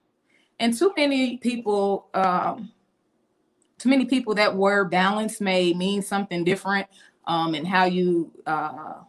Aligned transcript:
And 0.60 0.78
too 0.78 0.94
many 0.96 1.38
people, 1.38 2.08
um, 2.14 2.72
too 3.80 3.90
many 3.90 4.06
people 4.06 4.36
that 4.36 4.56
word 4.56 4.92
balance 4.92 5.42
may 5.42 5.74
mean 5.74 6.04
something 6.04 6.44
different 6.44 6.86
um, 7.26 7.56
and 7.56 7.68
how 7.68 7.86
you 7.86 8.32
uh, 8.46 9.02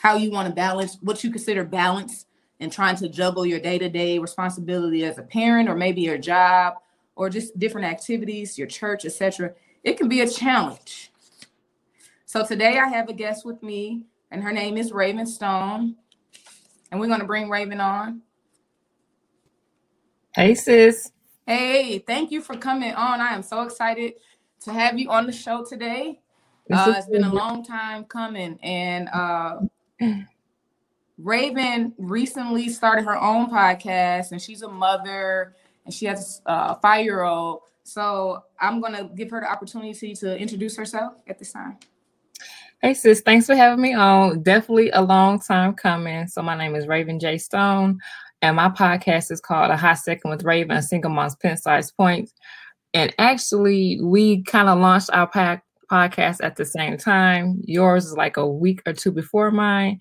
how 0.00 0.14
you 0.14 0.30
want 0.30 0.48
to 0.48 0.54
balance 0.54 0.96
what 1.02 1.24
you 1.24 1.32
consider 1.32 1.64
balance 1.64 2.26
and 2.60 2.70
trying 2.70 2.94
to 2.96 3.08
juggle 3.08 3.44
your 3.44 3.58
day-to-day 3.58 4.20
responsibility 4.20 5.04
as 5.04 5.18
a 5.18 5.22
parent 5.22 5.68
or 5.68 5.74
maybe 5.74 6.02
your 6.02 6.18
job 6.18 6.74
or 7.20 7.28
just 7.28 7.58
different 7.58 7.86
activities, 7.86 8.56
your 8.56 8.66
church, 8.66 9.04
etc., 9.04 9.52
it 9.84 9.98
can 9.98 10.08
be 10.08 10.22
a 10.22 10.26
challenge. 10.26 11.12
So 12.24 12.46
today 12.46 12.78
I 12.78 12.88
have 12.88 13.10
a 13.10 13.12
guest 13.12 13.44
with 13.44 13.62
me, 13.62 14.04
and 14.30 14.42
her 14.42 14.52
name 14.52 14.78
is 14.78 14.90
Raven 14.90 15.26
Stone. 15.26 15.96
And 16.90 16.98
we're 16.98 17.08
going 17.08 17.20
to 17.20 17.26
bring 17.26 17.50
Raven 17.50 17.78
on. 17.78 18.22
Hey, 20.34 20.54
sis. 20.54 21.12
Hey, 21.46 21.98
thank 21.98 22.30
you 22.30 22.40
for 22.40 22.56
coming 22.56 22.94
on. 22.94 23.20
I 23.20 23.34
am 23.34 23.42
so 23.42 23.64
excited 23.64 24.14
to 24.64 24.72
have 24.72 24.98
you 24.98 25.10
on 25.10 25.26
the 25.26 25.32
show 25.32 25.62
today. 25.62 26.20
Uh, 26.72 26.94
it's 26.96 27.06
been 27.06 27.24
a 27.24 27.34
long 27.34 27.62
time 27.62 28.04
coming. 28.04 28.58
And 28.62 29.10
uh, 29.12 29.60
Raven 31.18 31.92
recently 31.98 32.70
started 32.70 33.04
her 33.04 33.20
own 33.20 33.50
podcast, 33.50 34.32
and 34.32 34.40
she's 34.40 34.62
a 34.62 34.70
mother 34.70 35.54
and 35.90 35.94
she 35.94 36.06
has 36.06 36.40
a 36.46 36.78
five 36.78 37.04
year 37.04 37.24
old. 37.24 37.62
So 37.82 38.44
I'm 38.60 38.80
going 38.80 38.92
to 38.92 39.10
give 39.16 39.28
her 39.30 39.40
the 39.40 39.50
opportunity 39.50 40.14
to 40.14 40.38
introduce 40.38 40.76
herself 40.76 41.14
at 41.26 41.40
this 41.40 41.52
time. 41.52 41.78
Hey, 42.80 42.94
sis, 42.94 43.20
thanks 43.20 43.46
for 43.46 43.56
having 43.56 43.82
me 43.82 43.92
on. 43.92 44.44
Definitely 44.44 44.90
a 44.90 45.02
long 45.02 45.40
time 45.40 45.74
coming. 45.74 46.28
So, 46.28 46.42
my 46.42 46.56
name 46.56 46.76
is 46.76 46.86
Raven 46.86 47.18
J. 47.18 47.36
Stone, 47.36 47.98
and 48.40 48.56
my 48.56 48.70
podcast 48.70 49.30
is 49.30 49.40
called 49.40 49.70
A 49.70 49.76
Hot 49.76 49.98
Second 49.98 50.30
with 50.30 50.44
Raven, 50.44 50.76
a 50.76 50.82
single 50.82 51.10
mom's 51.10 51.36
pen 51.36 51.58
size. 51.58 51.92
And 51.98 53.14
actually, 53.18 54.00
we 54.00 54.44
kind 54.44 54.68
of 54.70 54.78
launched 54.78 55.10
our 55.12 55.26
pack 55.26 55.64
podcast 55.90 56.38
at 56.42 56.56
the 56.56 56.64
same 56.64 56.96
time. 56.96 57.60
Yours 57.64 58.06
is 58.06 58.16
like 58.16 58.38
a 58.38 58.48
week 58.48 58.80
or 58.86 58.94
two 58.94 59.12
before 59.12 59.50
mine. 59.50 59.98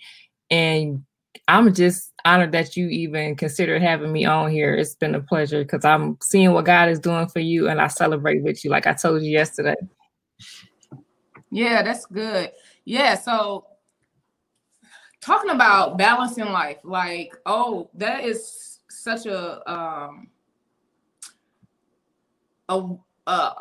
And 0.49 1.03
I'm 1.47 1.73
just 1.73 2.13
honored 2.25 2.51
that 2.51 2.75
you 2.75 2.87
even 2.87 3.35
considered 3.35 3.81
having 3.81 4.11
me 4.11 4.25
on 4.25 4.51
here. 4.51 4.75
It's 4.75 4.95
been 4.95 5.15
a 5.15 5.19
pleasure 5.19 5.63
because 5.63 5.85
I'm 5.85 6.17
seeing 6.21 6.51
what 6.51 6.65
God 6.65 6.89
is 6.89 6.99
doing 6.99 7.27
for 7.27 7.39
you 7.39 7.69
and 7.69 7.81
I 7.81 7.87
celebrate 7.87 8.43
with 8.43 8.63
you, 8.63 8.71
like 8.71 8.87
I 8.87 8.93
told 8.93 9.23
you 9.23 9.31
yesterday. 9.31 9.75
Yeah, 11.51 11.81
that's 11.81 12.05
good. 12.05 12.51
Yeah, 12.85 13.15
so 13.15 13.65
talking 15.21 15.51
about 15.51 15.97
balancing 15.97 16.45
life, 16.45 16.77
like, 16.83 17.35
oh, 17.45 17.89
that 17.95 18.23
is 18.23 18.79
such 18.89 19.25
a 19.25 19.71
um 19.71 20.29
a 22.69 22.89
uh 23.27 23.53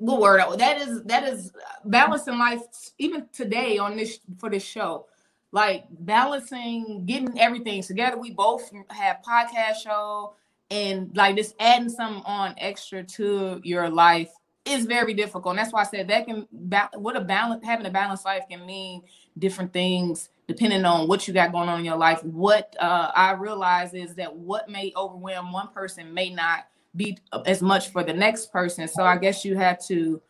good 0.00 0.20
word 0.20 0.58
that 0.58 0.78
is 0.78 1.02
that 1.04 1.24
is 1.24 1.50
balancing 1.86 2.38
life 2.38 2.60
even 2.98 3.26
today 3.32 3.78
on 3.78 3.96
this 3.96 4.20
for 4.38 4.48
this 4.48 4.62
show 4.62 5.06
like 5.52 5.86
balancing 5.90 7.04
getting 7.06 7.38
everything 7.38 7.82
together. 7.82 8.18
We 8.18 8.32
both 8.32 8.70
have 8.90 9.18
podcast 9.26 9.76
show 9.82 10.34
and 10.70 11.14
like 11.16 11.36
just 11.36 11.54
adding 11.58 11.88
something 11.88 12.22
on 12.24 12.54
extra 12.58 13.02
to 13.02 13.60
your 13.64 13.88
life 13.88 14.30
is 14.64 14.84
very 14.84 15.14
difficult. 15.14 15.52
And 15.52 15.58
that's 15.58 15.72
why 15.72 15.80
I 15.80 15.84
said 15.84 16.08
that 16.08 16.26
can 16.26 16.46
what 16.94 17.16
a 17.16 17.20
balance 17.20 17.64
having 17.64 17.86
a 17.86 17.90
balanced 17.90 18.24
life 18.24 18.44
can 18.50 18.66
mean 18.66 19.02
different 19.38 19.72
things 19.72 20.28
depending 20.46 20.84
on 20.84 21.06
what 21.08 21.28
you 21.28 21.34
got 21.34 21.52
going 21.52 21.68
on 21.68 21.78
in 21.78 21.84
your 21.84 21.96
life. 21.96 22.22
What 22.24 22.74
uh, 22.80 23.10
I 23.14 23.32
realize 23.32 23.92
is 23.94 24.14
that 24.14 24.34
what 24.34 24.68
may 24.68 24.92
overwhelm 24.96 25.52
one 25.52 25.68
person 25.68 26.12
may 26.14 26.30
not 26.30 26.66
be 26.96 27.18
as 27.46 27.60
much 27.60 27.90
for 27.90 28.02
the 28.02 28.14
next 28.14 28.50
person. 28.50 28.88
So 28.88 29.04
I 29.04 29.18
guess 29.18 29.44
you 29.44 29.56
have 29.56 29.78
to, 29.86 30.22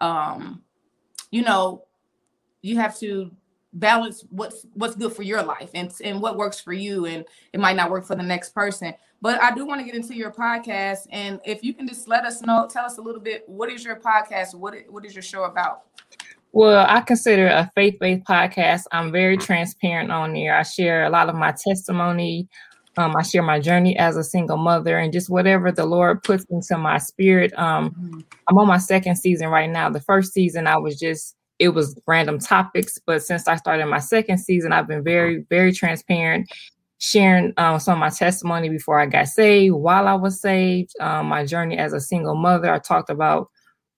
um, 0.00 0.62
you 1.30 1.42
know, 1.42 1.84
you 2.62 2.76
have 2.78 2.98
to 3.00 3.30
balance 3.78 4.24
what's 4.30 4.66
what's 4.74 4.96
good 4.96 5.12
for 5.12 5.22
your 5.22 5.42
life 5.42 5.70
and 5.74 5.92
and 6.02 6.20
what 6.20 6.36
works 6.36 6.58
for 6.60 6.72
you 6.72 7.06
and 7.06 7.24
it 7.52 7.60
might 7.60 7.76
not 7.76 7.90
work 7.90 8.04
for 8.04 8.16
the 8.16 8.22
next 8.22 8.50
person 8.54 8.94
but 9.20 9.40
i 9.42 9.54
do 9.54 9.66
want 9.66 9.78
to 9.78 9.84
get 9.84 9.94
into 9.94 10.14
your 10.14 10.30
podcast 10.30 11.06
and 11.10 11.40
if 11.44 11.62
you 11.62 11.74
can 11.74 11.86
just 11.86 12.08
let 12.08 12.24
us 12.24 12.40
know 12.42 12.66
tell 12.70 12.84
us 12.84 12.98
a 12.98 13.02
little 13.02 13.20
bit 13.20 13.44
what 13.46 13.70
is 13.70 13.84
your 13.84 13.96
podcast 13.96 14.54
what 14.54 14.74
what 14.88 15.04
is 15.04 15.14
your 15.14 15.22
show 15.22 15.44
about 15.44 15.82
well 16.52 16.86
i 16.88 17.00
consider 17.00 17.48
a 17.48 17.70
faith-based 17.74 18.24
podcast 18.24 18.84
i'm 18.92 19.12
very 19.12 19.36
transparent 19.36 20.10
on 20.10 20.32
there 20.32 20.56
i 20.56 20.62
share 20.62 21.04
a 21.04 21.10
lot 21.10 21.28
of 21.28 21.34
my 21.34 21.52
testimony 21.52 22.48
um, 22.98 23.14
I 23.14 23.22
share 23.22 23.42
my 23.42 23.60
journey 23.60 23.94
as 23.98 24.16
a 24.16 24.24
single 24.24 24.56
mother 24.56 24.98
and 24.98 25.12
just 25.12 25.28
whatever 25.28 25.70
the 25.70 25.84
Lord 25.84 26.22
puts 26.22 26.44
into 26.46 26.78
my 26.78 26.96
spirit. 26.96 27.52
Um, 27.58 27.90
mm-hmm. 27.90 28.20
I'm 28.48 28.56
on 28.56 28.66
my 28.66 28.78
second 28.78 29.16
season 29.16 29.48
right 29.48 29.68
now. 29.68 29.90
The 29.90 30.00
first 30.00 30.32
season, 30.32 30.66
I 30.66 30.78
was 30.78 30.98
just 30.98 31.35
it 31.58 31.70
was 31.70 31.98
random 32.06 32.38
topics. 32.38 32.98
But 33.06 33.22
since 33.22 33.48
I 33.48 33.56
started 33.56 33.86
my 33.86 33.98
second 33.98 34.38
season, 34.38 34.72
I've 34.72 34.88
been 34.88 35.04
very, 35.04 35.44
very 35.48 35.72
transparent, 35.72 36.48
sharing 36.98 37.52
um, 37.56 37.78
some 37.80 37.94
of 37.94 38.00
my 38.00 38.10
testimony 38.10 38.68
before 38.68 39.00
I 39.00 39.06
got 39.06 39.28
saved, 39.28 39.74
while 39.74 40.08
I 40.08 40.14
was 40.14 40.40
saved, 40.40 40.92
um, 41.00 41.26
my 41.26 41.44
journey 41.44 41.78
as 41.78 41.92
a 41.92 42.00
single 42.00 42.34
mother. 42.34 42.72
I 42.72 42.78
talked 42.78 43.10
about 43.10 43.48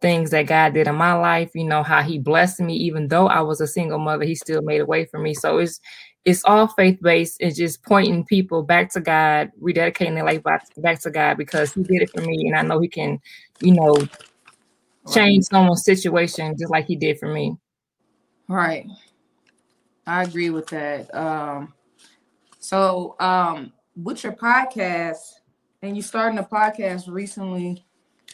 things 0.01 0.31
that 0.31 0.47
God 0.47 0.75
did 0.75 0.87
in 0.87 0.95
my 0.95 1.15
life, 1.15 1.51
you 1.55 1.65
know, 1.65 1.83
how 1.83 2.03
he 2.03 2.19
blessed 2.19 2.61
me, 2.61 2.77
even 2.77 3.09
though 3.09 3.27
I 3.27 3.41
was 3.41 3.61
a 3.61 3.67
single 3.67 3.99
mother, 3.99 4.25
he 4.25 4.35
still 4.35 4.63
made 4.63 4.81
a 4.81 4.87
way 4.87 5.05
for 5.07 5.19
me. 5.19 5.35
So 5.35 5.59
it's 5.59 5.81
it's 6.25 6.45
all 6.45 6.69
faith 6.69 6.99
based. 7.01 7.39
It's 7.41 7.57
just 7.57 7.83
pointing 7.85 8.25
people 8.25 8.63
back 8.63 8.91
to 8.93 9.01
God, 9.01 9.51
rededicating 9.63 10.15
their 10.15 10.25
life 10.25 10.43
back, 10.43 10.67
back 10.77 11.01
to 11.03 11.11
God 11.11 11.39
because 11.39 11.73
He 11.73 11.83
did 11.83 12.03
it 12.03 12.11
for 12.11 12.21
me, 12.21 12.47
and 12.47 12.57
I 12.57 12.63
know 12.63 12.81
He 12.81 12.89
can, 12.89 13.19
you 13.61 13.73
know, 13.73 13.97
change 15.13 15.45
someone's 15.45 15.85
situation 15.85 16.57
just 16.59 16.71
like 16.71 16.87
he 16.87 16.97
did 16.97 17.19
for 17.19 17.33
me. 17.33 17.57
Right. 18.49 18.87
I 20.07 20.23
agree 20.23 20.51
with 20.51 20.69
that. 20.69 21.15
Um, 21.15 21.75
so 22.59 23.15
um, 23.21 23.73
with 23.97 24.25
your 24.25 24.33
podcast, 24.33 25.19
and 25.83 25.97
you 25.97 26.03
starting 26.03 26.39
a 26.39 26.43
podcast 26.43 27.09
recently, 27.09 27.85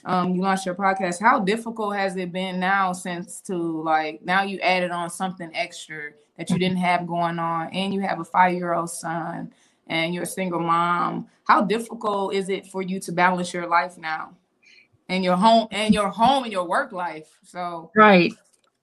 um, 0.05 0.35
you 0.35 0.43
launched 0.43 0.67
your 0.67 0.75
podcast. 0.75 1.21
How 1.21 1.41
difficult 1.41 1.97
has 1.97 2.17
it 2.17 2.33
been 2.33 2.61
now 2.61 2.93
since 2.93 3.41
to 3.43 3.57
like 3.83 4.23
now 4.23 4.43
you 4.43 4.59
added 4.61 4.91
on 4.91 5.11
something 5.11 5.51
extra 5.55 6.11
that 6.37 6.51
you 6.51 6.59
didn't 6.59 6.79
have 6.79 7.07
going 7.07 7.39
on, 7.39 7.69
and 7.73 7.93
you 7.93 8.01
have 8.01 8.21
a 8.21 8.25
five 8.25 8.55
year 8.55 8.75
old 8.75 8.91
son, 8.91 9.53
and 9.87 10.15
you're 10.15 10.25
a 10.25 10.27
single 10.27 10.61
mom. 10.61 11.27
How 11.45 11.63
difficult 11.63 12.35
is 12.35 12.49
it 12.49 12.67
for 12.67 12.83
you 12.83 13.01
to 13.01 13.13
balance 13.13 13.53
your 13.53 13.67
life 13.67 13.99
now? 13.99 14.37
And 15.09 15.25
your 15.25 15.37
home 15.37 15.69
and 15.71 15.93
your 15.93 16.09
home 16.09 16.45
and 16.45 16.53
your 16.53 16.67
work 16.67 16.93
life. 16.93 17.29
So 17.45 17.91
right. 17.97 18.33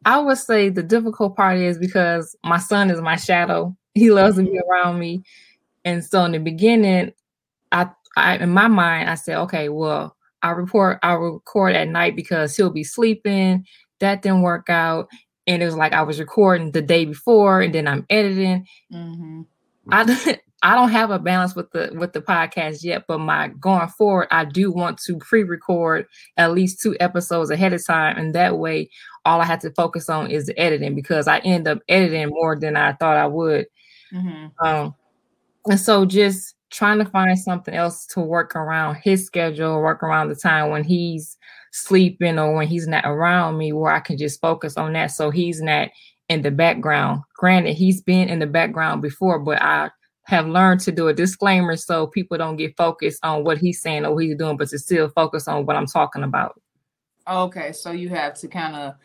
I 0.06 0.20
would 0.20 0.38
say 0.38 0.70
the 0.70 0.84
difficult 0.84 1.36
part 1.36 1.58
is 1.58 1.78
because 1.78 2.36
my 2.44 2.58
son 2.58 2.90
is 2.90 3.02
my 3.02 3.16
shadow. 3.16 3.76
He 3.94 4.12
loves 4.12 4.38
to 4.38 4.44
be 4.44 4.60
around 4.70 5.00
me. 5.00 5.24
And 5.86 6.04
so 6.04 6.24
in 6.26 6.32
the 6.32 6.40
beginning, 6.40 7.14
I, 7.72 7.90
I 8.16 8.38
in 8.38 8.50
my 8.50 8.68
mind, 8.68 9.10
I 9.10 9.16
said, 9.16 9.38
okay, 9.42 9.70
well, 9.70 10.16
I 10.42 10.52
report 10.52 11.00
I 11.04 11.14
record 11.14 11.76
at 11.76 11.88
night 11.88 12.16
because 12.16 12.56
he'll 12.56 12.72
be 12.72 12.84
sleeping. 12.84 13.66
That 14.00 14.22
didn't 14.22 14.42
work 14.42 14.70
out. 14.70 15.08
And 15.48 15.62
it 15.62 15.66
was 15.66 15.76
like 15.76 15.94
I 15.94 16.02
was 16.02 16.20
recording 16.20 16.72
the 16.72 16.82
day 16.82 17.06
before 17.06 17.62
and 17.62 17.74
then 17.74 17.88
I'm 17.88 18.06
editing. 18.10 18.66
Mm-hmm. 18.92 19.42
I 19.92 20.40
I 20.64 20.76
don't 20.76 20.92
have 20.92 21.10
a 21.10 21.18
balance 21.18 21.56
with 21.56 21.72
the 21.72 21.92
with 21.96 22.14
the 22.14 22.22
podcast 22.22 22.84
yet, 22.84 23.06
but 23.08 23.20
my 23.20 23.48
going 23.60 23.88
forward, 23.90 24.28
I 24.30 24.46
do 24.46 24.72
want 24.72 25.00
to 25.00 25.18
pre-record 25.18 26.06
at 26.38 26.52
least 26.52 26.82
two 26.82 26.96
episodes 27.00 27.50
ahead 27.50 27.74
of 27.74 27.86
time, 27.86 28.18
and 28.18 28.36
that 28.36 28.60
way, 28.60 28.90
all 29.26 29.42
I 29.42 29.46
have 29.46 29.60
to 29.62 29.72
focus 29.72 30.10
on 30.10 30.30
is 30.30 30.46
the 30.46 30.60
editing 30.60 30.94
because 30.94 31.28
I 31.28 31.40
end 31.40 31.68
up 31.68 31.80
editing 31.90 32.30
more 32.30 32.56
than 32.56 32.76
I 32.76 32.94
thought 32.94 33.18
I 33.18 33.26
would. 33.26 33.66
Mm-hmm. 34.14 34.66
Um, 34.66 34.96
and 35.66 35.80
so 35.80 36.06
just 36.06 36.56
trying 36.70 37.00
to 37.00 37.06
find 37.06 37.38
something 37.38 37.74
else 37.74 38.06
to 38.08 38.20
work 38.22 38.56
around 38.56 38.96
his 38.96 39.26
schedule, 39.26 39.82
work 39.82 40.04
around 40.04 40.30
the 40.30 40.36
time 40.36 40.70
when 40.70 40.84
he's 40.84 41.38
sleeping 41.72 42.38
or 42.38 42.54
when 42.56 42.68
he's 42.68 42.88
not 42.88 43.06
around 43.06 43.58
me 43.58 43.74
where 43.74 43.94
I 43.94 44.00
can 44.00 44.18
just 44.18 44.42
focus 44.42 44.78
on 44.78 44.94
that 44.94 45.08
so 45.08 45.30
he's 45.32 45.62
not 45.62 45.90
in 46.30 46.42
the 46.42 46.52
background. 46.52 47.22
Granted, 47.36 47.76
he's 47.76 48.02
been 48.02 48.30
in 48.30 48.40
the 48.40 48.48
background 48.48 49.02
before, 49.02 49.40
but 49.40 49.62
I 49.62 49.90
have 50.32 50.48
learned 50.48 50.80
to 50.80 50.92
do 50.92 51.10
a 51.10 51.14
disclaimer 51.14 51.76
so 51.76 52.08
people 52.08 52.38
don't 52.38 52.56
get 52.56 52.76
focused 52.78 53.20
on 53.24 53.44
what 53.44 53.58
he's 53.58 53.82
saying 53.82 54.06
or 54.06 54.16
what 54.16 54.24
he's 54.24 54.38
doing, 54.38 54.58
but 54.58 54.70
to 54.70 54.80
still 54.80 55.10
focus 55.10 55.48
on 55.48 55.66
what 55.66 55.76
I'm 55.76 55.86
talking 55.86 56.24
about. 56.24 56.60
Okay, 57.28 57.74
so 57.74 57.92
you 57.92 58.10
have 58.10 58.34
to 58.36 58.48
kind 58.48 58.76
of 58.76 58.96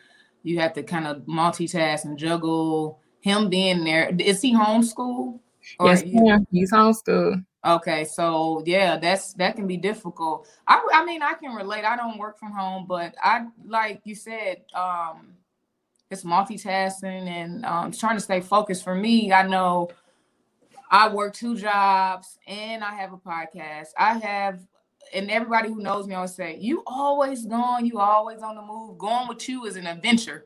you 0.43 0.59
have 0.59 0.73
to 0.73 0.83
kind 0.83 1.05
of 1.05 1.17
multitask 1.23 2.05
and 2.05 2.17
juggle 2.17 3.01
him 3.19 3.49
being 3.49 3.83
there. 3.83 4.09
Is 4.17 4.41
he 4.41 4.55
homeschooled? 4.55 5.39
Yes, 5.83 6.03
yeah, 6.05 6.39
he's 6.49 6.71
homeschooled. 6.71 7.45
Okay, 7.65 8.05
so 8.05 8.63
yeah, 8.65 8.97
that's 8.97 9.33
that 9.33 9.57
can 9.57 9.67
be 9.67 9.77
difficult. 9.77 10.47
I 10.67 10.81
I 10.93 11.05
mean, 11.05 11.21
I 11.21 11.33
can 11.33 11.53
relate. 11.53 11.83
I 11.83 11.97
don't 11.97 12.17
work 12.17 12.39
from 12.39 12.53
home, 12.53 12.85
but 12.87 13.13
I 13.21 13.47
like 13.65 13.99
you 14.05 14.15
said, 14.15 14.63
um, 14.73 15.33
it's 16.09 16.23
multitasking 16.23 17.27
and 17.27 17.65
um, 17.65 17.91
trying 17.91 18.15
to 18.15 18.21
stay 18.21 18.39
focused. 18.39 18.85
For 18.85 18.95
me, 18.95 19.33
I 19.33 19.45
know 19.45 19.89
I 20.89 21.09
work 21.09 21.33
two 21.33 21.57
jobs 21.57 22.37
and 22.47 22.83
I 22.83 22.95
have 22.95 23.13
a 23.13 23.17
podcast. 23.17 23.89
I 23.97 24.17
have, 24.17 24.61
and 25.13 25.29
everybody 25.29 25.69
who 25.69 25.81
knows 25.81 26.07
me 26.07 26.15
always 26.15 26.35
say, 26.35 26.57
"You 26.59 26.83
always 26.85 27.45
gone. 27.45 27.85
You 27.85 27.99
always 27.99 28.41
on 28.41 28.55
the 28.55 28.61
move. 28.61 28.97
Going 28.97 29.27
with 29.27 29.47
you 29.47 29.65
is 29.65 29.75
an 29.75 29.87
adventure." 29.87 30.45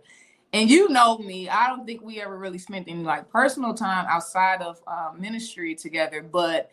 And 0.54 0.70
you 0.70 0.90
know 0.90 1.18
me. 1.18 1.48
I 1.48 1.68
don't 1.68 1.86
think 1.86 2.02
we 2.02 2.22
ever 2.22 2.38
really 2.38 2.58
spent 2.58 2.88
any 2.90 3.04
like 3.04 3.30
personal 3.30 3.74
time 3.74 4.06
outside 4.10 4.62
of 4.62 4.82
uh, 4.86 5.12
ministry 5.18 5.76
together, 5.76 6.22
but 6.22 6.70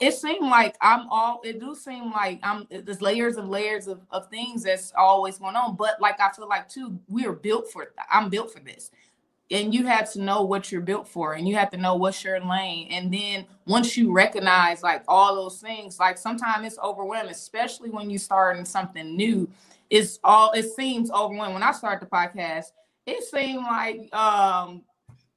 it 0.00 0.14
seemed 0.14 0.48
like 0.48 0.76
I'm 0.80 1.08
all 1.10 1.40
it 1.44 1.60
do 1.60 1.74
seem 1.74 2.10
like 2.10 2.40
I'm 2.42 2.66
there's 2.70 3.02
layers 3.02 3.36
and 3.36 3.50
layers 3.50 3.86
of, 3.86 4.00
of 4.10 4.28
things 4.28 4.62
that's 4.62 4.92
always 4.96 5.38
going 5.38 5.56
on. 5.56 5.76
But 5.76 6.00
like 6.00 6.20
I 6.20 6.30
feel 6.30 6.48
like 6.48 6.68
too, 6.68 6.98
we 7.08 7.26
are 7.26 7.32
built 7.32 7.70
for 7.70 7.92
I'm 8.10 8.30
built 8.30 8.52
for 8.52 8.60
this. 8.60 8.90
And 9.50 9.72
you 9.72 9.86
have 9.86 10.12
to 10.12 10.20
know 10.20 10.42
what 10.42 10.70
you're 10.70 10.82
built 10.82 11.08
for 11.08 11.32
and 11.32 11.48
you 11.48 11.56
have 11.56 11.70
to 11.70 11.78
know 11.78 11.94
what's 11.94 12.22
your 12.22 12.38
lane. 12.38 12.88
And 12.90 13.12
then 13.12 13.46
once 13.66 13.96
you 13.96 14.12
recognize 14.12 14.82
like 14.82 15.02
all 15.08 15.34
those 15.34 15.58
things, 15.58 15.98
like 15.98 16.18
sometimes 16.18 16.66
it's 16.66 16.78
overwhelming, 16.78 17.30
especially 17.30 17.88
when 17.88 18.10
you 18.10 18.18
start 18.18 18.58
in 18.58 18.66
something 18.66 19.16
new. 19.16 19.48
It's 19.88 20.18
all 20.22 20.52
it 20.52 20.70
seems 20.74 21.10
overwhelming. 21.10 21.54
When 21.54 21.62
I 21.62 21.72
started 21.72 22.06
the 22.06 22.10
podcast, 22.10 22.72
it 23.06 23.24
seemed 23.24 23.62
like 23.62 24.14
um 24.14 24.82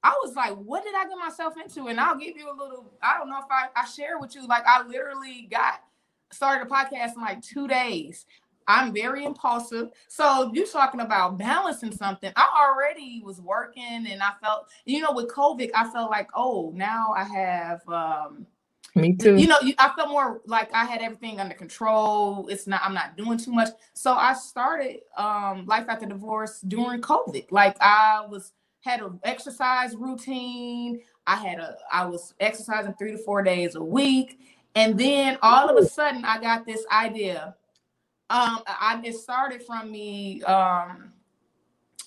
I 0.02 0.18
was 0.22 0.34
like, 0.34 0.54
what 0.56 0.82
did 0.84 0.94
I 0.94 1.04
get 1.04 1.16
myself 1.16 1.54
into? 1.62 1.86
And 1.86 2.00
I'll 2.00 2.18
give 2.18 2.36
you 2.36 2.50
a 2.50 2.56
little, 2.56 2.92
I 3.00 3.18
don't 3.18 3.30
know 3.30 3.38
if 3.38 3.46
I, 3.50 3.68
I 3.76 3.86
share 3.86 4.18
with 4.18 4.34
you, 4.34 4.46
like 4.48 4.64
I 4.66 4.82
literally 4.82 5.46
got 5.50 5.80
started 6.32 6.66
a 6.66 6.70
podcast 6.70 7.14
in 7.14 7.22
like 7.22 7.40
two 7.40 7.68
days. 7.68 8.26
I'm 8.68 8.92
very 8.92 9.24
impulsive. 9.24 9.90
So 10.08 10.50
you're 10.54 10.66
talking 10.66 11.00
about 11.00 11.38
balancing 11.38 11.92
something. 11.92 12.32
I 12.36 12.48
already 12.68 13.22
was 13.24 13.40
working 13.40 14.06
and 14.08 14.22
I 14.22 14.32
felt, 14.42 14.68
you 14.84 15.00
know, 15.00 15.12
with 15.12 15.28
COVID, 15.28 15.70
I 15.74 15.90
felt 15.90 16.10
like, 16.10 16.28
oh, 16.34 16.72
now 16.74 17.12
I 17.16 17.24
have 17.24 17.80
um 17.88 18.46
me 18.94 19.14
too. 19.14 19.36
You 19.36 19.46
know, 19.46 19.56
I 19.78 19.90
felt 19.96 20.10
more 20.10 20.42
like 20.46 20.72
I 20.74 20.84
had 20.84 21.00
everything 21.00 21.40
under 21.40 21.54
control. 21.54 22.46
It's 22.48 22.66
not, 22.66 22.82
I'm 22.84 22.94
not 22.94 23.16
doing 23.16 23.38
too 23.38 23.52
much. 23.52 23.70
So 23.94 24.12
I 24.12 24.34
started 24.34 25.00
um 25.16 25.64
life 25.66 25.86
after 25.88 26.06
divorce 26.06 26.60
during 26.60 27.00
COVID. 27.00 27.46
Like 27.50 27.76
I 27.80 28.26
was 28.28 28.52
had 28.80 29.00
an 29.00 29.18
exercise 29.24 29.96
routine. 29.96 31.00
I 31.26 31.36
had 31.36 31.58
a 31.58 31.76
I 31.90 32.04
was 32.04 32.34
exercising 32.40 32.94
three 32.94 33.12
to 33.12 33.18
four 33.18 33.42
days 33.42 33.76
a 33.76 33.82
week. 33.82 34.38
And 34.74 34.98
then 34.98 35.38
all 35.42 35.68
of 35.68 35.82
a 35.82 35.86
sudden 35.86 36.24
I 36.24 36.40
got 36.40 36.66
this 36.66 36.84
idea. 36.90 37.54
Um, 38.32 38.62
I 38.66 38.98
it 39.04 39.14
started 39.16 39.62
from 39.62 39.90
me 39.92 40.42
um 40.44 41.12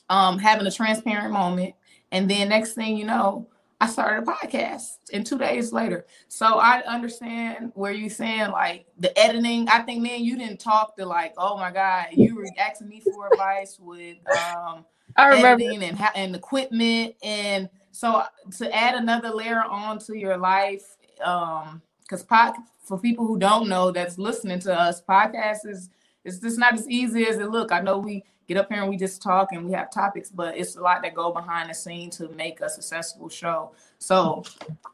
um 0.10 0.40
having 0.40 0.66
a 0.66 0.72
transparent 0.72 1.32
moment. 1.32 1.76
And 2.12 2.30
then 2.30 2.50
next 2.50 2.74
thing 2.74 2.98
you 2.98 3.06
know, 3.06 3.48
I 3.80 3.88
started 3.88 4.28
a 4.28 4.32
podcast 4.32 4.98
and 5.14 5.24
two 5.24 5.38
days 5.38 5.72
later. 5.72 6.08
So 6.28 6.58
I 6.58 6.82
understand 6.88 7.74
where 7.76 7.92
you're 7.92 8.10
saying 8.10 8.50
like 8.50 8.88
the 8.98 9.16
editing. 9.20 9.70
I 9.70 9.82
think 9.82 10.02
man, 10.02 10.24
you 10.24 10.36
didn't 10.36 10.60
talk 10.60 10.96
to 10.98 11.06
like, 11.06 11.36
oh 11.38 11.58
my 11.58 11.72
God, 11.72 12.08
you 12.14 12.36
were 12.36 12.48
asking 12.58 12.90
me 12.90 13.02
for 13.02 13.28
advice 13.28 13.78
with 13.80 14.18
um 14.36 14.84
I 15.16 15.28
remember 15.28 15.64
and 15.64 16.00
and 16.16 16.36
equipment 16.36 17.16
and 17.22 17.70
so 17.92 18.24
to 18.58 18.76
add 18.76 18.96
another 18.96 19.30
layer 19.30 19.64
onto 19.64 20.16
your 20.16 20.38
life 20.38 20.98
um 21.24 21.84
because 22.02 22.24
pod, 22.24 22.56
for 22.84 23.00
people 23.00 23.28
who 23.28 23.38
don't 23.38 23.68
know 23.70 23.92
that's 23.92 24.18
listening 24.18 24.60
to 24.62 24.74
us 24.74 25.02
podcast 25.02 25.66
is 25.66 25.90
it's 26.26 26.40
just 26.40 26.60
not 26.60 26.74
as 26.74 26.88
easy 26.90 27.26
as 27.26 27.38
it 27.38 27.50
look 27.50 27.72
i 27.72 27.80
know 27.80 27.98
we 27.98 28.24
get 28.48 28.58
up 28.58 28.70
here 28.70 28.82
and 28.82 28.90
we 28.90 28.98
just 28.98 29.22
talk 29.22 29.52
and 29.52 29.66
we 29.66 29.72
have 29.72 29.90
topics 29.92 30.30
but 30.30 30.58
it's 30.58 30.76
a 30.76 30.82
lot 30.82 31.02
that 31.02 31.14
go 31.14 31.32
behind 31.32 31.70
the 31.70 31.74
scene 31.74 32.10
to 32.10 32.28
make 32.30 32.60
a 32.62 32.70
successful 32.70 33.30
show 33.30 33.72
so 33.98 34.44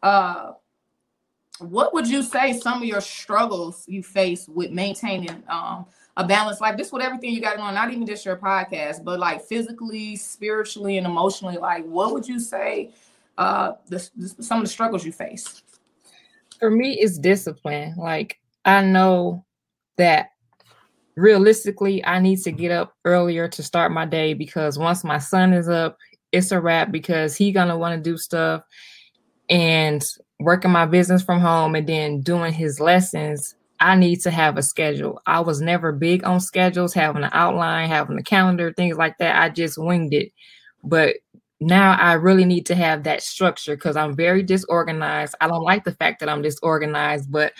uh 0.04 0.52
what 1.60 1.94
would 1.94 2.08
you 2.08 2.24
say 2.24 2.54
some 2.54 2.82
of 2.82 2.88
your 2.88 3.02
struggles 3.02 3.86
you 3.88 4.04
face 4.04 4.48
with 4.48 4.72
maintaining 4.72 5.44
um 5.50 5.86
a 6.18 6.28
balanced 6.28 6.62
life. 6.62 6.78
This 6.78 6.92
with 6.92 7.02
everything 7.02 7.34
you 7.34 7.42
got 7.42 7.58
going, 7.58 7.74
not 7.74 7.92
even 7.92 8.06
just 8.06 8.26
your 8.26 8.38
podcast, 8.38 9.04
but 9.04 9.20
like 9.20 9.42
physically, 9.44 10.16
spiritually, 10.16 10.98
and 10.98 11.06
emotionally. 11.06 11.58
Like, 11.58 11.86
what 11.86 12.14
would 12.14 12.28
you 12.28 12.40
say 12.40 12.92
uh 13.38 13.74
the, 13.88 14.10
the, 14.18 14.44
some 14.44 14.60
of 14.60 14.66
the 14.66 14.70
struggles 14.70 15.06
you 15.06 15.12
face? 15.12 15.64
For 16.60 16.70
me, 16.70 17.00
it's 17.00 17.18
discipline. 17.18 17.96
Like 17.98 18.40
I 18.66 18.84
know 18.84 19.46
that 19.98 20.31
realistically, 21.16 22.04
I 22.06 22.20
need 22.20 22.38
to 22.44 22.52
mm-hmm. 22.52 22.60
get 22.60 22.72
up 22.72 22.96
earlier 23.06 23.48
to 23.48 23.64
start 23.64 23.92
my 23.92 24.06
day 24.06 24.34
because 24.34 24.78
once 24.78 25.04
my 25.04 25.18
son 25.18 25.54
is 25.54 25.70
up, 25.70 25.98
it's 26.32 26.52
a 26.52 26.60
wrap 26.60 26.92
because 26.92 27.36
he 27.36 27.52
gonna 27.52 27.78
want 27.78 28.02
to 28.02 28.10
do 28.10 28.18
stuff 28.18 28.64
and 29.50 30.04
working 30.40 30.72
my 30.72 30.86
business 30.86 31.22
from 31.22 31.40
home 31.40 31.76
and 31.76 31.88
then 31.88 32.22
doing 32.22 32.54
his 32.54 32.80
lessons 32.80 33.56
I 33.82 33.96
need 33.96 34.18
to 34.22 34.32
have 34.32 34.58
a 34.58 34.62
schedule. 34.62 35.20
I 35.26 35.40
was 35.40 35.60
never 35.60 35.92
big 35.92 36.24
on 36.24 36.40
schedules, 36.40 36.94
having 36.94 37.24
an 37.24 37.32
outline, 37.34 37.90
having 37.90 38.18
a 38.20 38.24
calendar, 38.24 38.72
things 38.72 38.96
like 38.96 39.18
that. 39.18 39.42
I 39.42 39.50
just 39.50 39.78
winged 39.78 40.14
it. 40.14 40.32
But 40.84 41.16
now 41.60 41.94
I 41.94 42.14
really 42.14 42.46
need 42.46 42.68
to 42.68 42.76
have 42.76 43.04
that 43.04 43.24
structure 43.24 43.76
because 43.76 43.96
I'm 43.98 44.16
very 44.16 44.44
disorganized. 44.44 45.34
I 45.42 45.48
don't 45.48 45.64
like 45.64 45.84
the 45.84 45.96
fact 45.96 46.20
that 46.20 46.30
I'm 46.30 46.44
disorganized, 46.44 47.32
but 47.32 47.54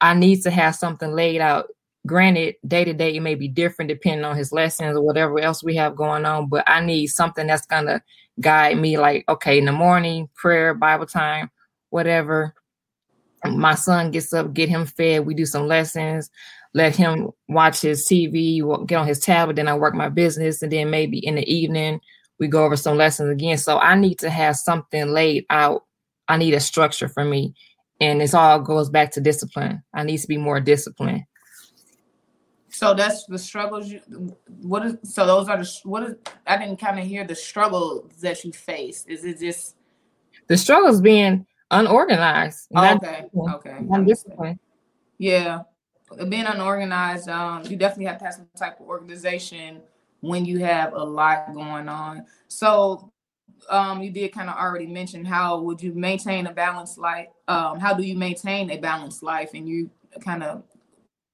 I 0.00 0.14
need 0.14 0.42
to 0.44 0.50
have 0.50 0.74
something 0.74 1.12
laid 1.12 1.42
out. 1.42 1.66
Granted, 2.08 2.56
day 2.66 2.84
to 2.84 2.94
day, 2.94 3.14
it 3.14 3.20
may 3.20 3.34
be 3.36 3.46
different 3.46 3.90
depending 3.90 4.24
on 4.24 4.36
his 4.36 4.50
lessons 4.50 4.96
or 4.96 5.02
whatever 5.02 5.38
else 5.38 5.62
we 5.62 5.76
have 5.76 5.94
going 5.94 6.24
on, 6.24 6.48
but 6.48 6.64
I 6.66 6.80
need 6.80 7.08
something 7.08 7.46
that's 7.46 7.66
to 7.66 8.02
guide 8.40 8.78
me 8.78 8.98
like, 8.98 9.24
okay, 9.28 9.58
in 9.58 9.66
the 9.66 9.72
morning, 9.72 10.28
prayer, 10.34 10.74
Bible 10.74 11.06
time, 11.06 11.50
whatever 11.90 12.54
my 13.44 13.74
son 13.74 14.10
gets 14.10 14.32
up, 14.32 14.52
get 14.52 14.68
him 14.68 14.86
fed. 14.86 15.26
We 15.26 15.34
do 15.34 15.46
some 15.46 15.66
lessons, 15.66 16.30
let 16.74 16.96
him 16.96 17.30
watch 17.48 17.82
his 17.82 18.06
TV, 18.06 18.86
get 18.86 18.96
on 18.96 19.06
his 19.06 19.20
tablet. 19.20 19.56
Then 19.56 19.68
I 19.68 19.74
work 19.74 19.94
my 19.94 20.08
business, 20.08 20.62
and 20.62 20.72
then 20.72 20.90
maybe 20.90 21.18
in 21.18 21.36
the 21.36 21.52
evening 21.52 22.00
we 22.38 22.48
go 22.48 22.64
over 22.64 22.76
some 22.76 22.96
lessons 22.96 23.30
again. 23.30 23.58
So 23.58 23.78
I 23.78 23.94
need 23.94 24.18
to 24.20 24.30
have 24.30 24.56
something 24.56 25.08
laid 25.08 25.44
out. 25.50 25.84
I 26.28 26.36
need 26.36 26.54
a 26.54 26.60
structure 26.60 27.08
for 27.08 27.24
me, 27.24 27.54
and 28.00 28.20
this 28.20 28.34
all 28.34 28.60
goes 28.60 28.90
back 28.90 29.12
to 29.12 29.20
discipline. 29.20 29.82
I 29.94 30.04
need 30.04 30.18
to 30.18 30.28
be 30.28 30.36
more 30.36 30.60
disciplined. 30.60 31.24
So 32.78 32.94
that's 32.94 33.26
the 33.26 33.38
struggles 33.38 33.90
you. 33.90 34.00
What 34.62 34.86
is 34.86 34.96
so? 35.02 35.26
Those 35.26 35.48
are 35.48 35.58
the 35.58 35.68
what 35.82 36.04
is? 36.04 36.14
I 36.46 36.56
didn't 36.56 36.78
kind 36.78 37.00
of 37.00 37.04
hear 37.04 37.24
the 37.24 37.34
struggles 37.34 38.12
that 38.20 38.44
you 38.44 38.52
face. 38.52 39.04
Is 39.08 39.24
it 39.24 39.40
just 39.40 39.74
the 40.46 40.56
struggles 40.56 41.00
being 41.00 41.44
unorganized. 41.72 42.68
okay. 42.76 43.24
Okay. 43.34 43.78
Undisciplined. 43.90 44.60
Yeah. 45.18 45.62
Being 46.28 46.46
unorganized, 46.46 47.28
um, 47.28 47.64
you 47.64 47.76
definitely 47.76 48.04
have 48.04 48.18
to 48.18 48.26
have 48.26 48.34
some 48.34 48.48
type 48.56 48.78
of 48.78 48.86
organization 48.86 49.80
when 50.20 50.44
you 50.44 50.60
have 50.60 50.92
a 50.92 51.02
lot 51.02 51.52
going 51.52 51.88
on. 51.88 52.26
So 52.46 53.12
um, 53.68 54.02
you 54.04 54.12
did 54.12 54.32
kind 54.32 54.48
of 54.48 54.56
already 54.56 54.86
mention 54.86 55.24
how 55.24 55.60
would 55.62 55.82
you 55.82 55.94
maintain 55.94 56.46
a 56.46 56.52
balanced 56.52 56.96
life? 56.96 57.26
Um, 57.48 57.80
how 57.80 57.92
do 57.92 58.04
you 58.04 58.16
maintain 58.16 58.70
a 58.70 58.78
balanced 58.78 59.24
life? 59.24 59.50
And 59.52 59.68
you 59.68 59.90
kind 60.24 60.44
of 60.44 60.62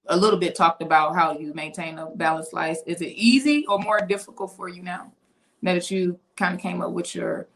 a 0.06 0.16
little 0.16 0.38
bit 0.38 0.54
talked 0.54 0.82
about 0.82 1.14
how 1.14 1.38
you 1.38 1.54
maintain 1.54 1.98
a 1.98 2.06
balanced 2.06 2.52
life. 2.52 2.78
Is 2.86 3.00
it 3.00 3.12
easy 3.12 3.64
or 3.66 3.78
more 3.78 4.00
difficult 4.00 4.54
for 4.54 4.68
you 4.68 4.82
now? 4.82 5.12
Now 5.62 5.74
that 5.74 5.90
you 5.90 6.18
kind 6.36 6.54
of 6.54 6.60
came 6.60 6.82
up 6.82 6.92
with 6.92 7.14
your 7.14 7.48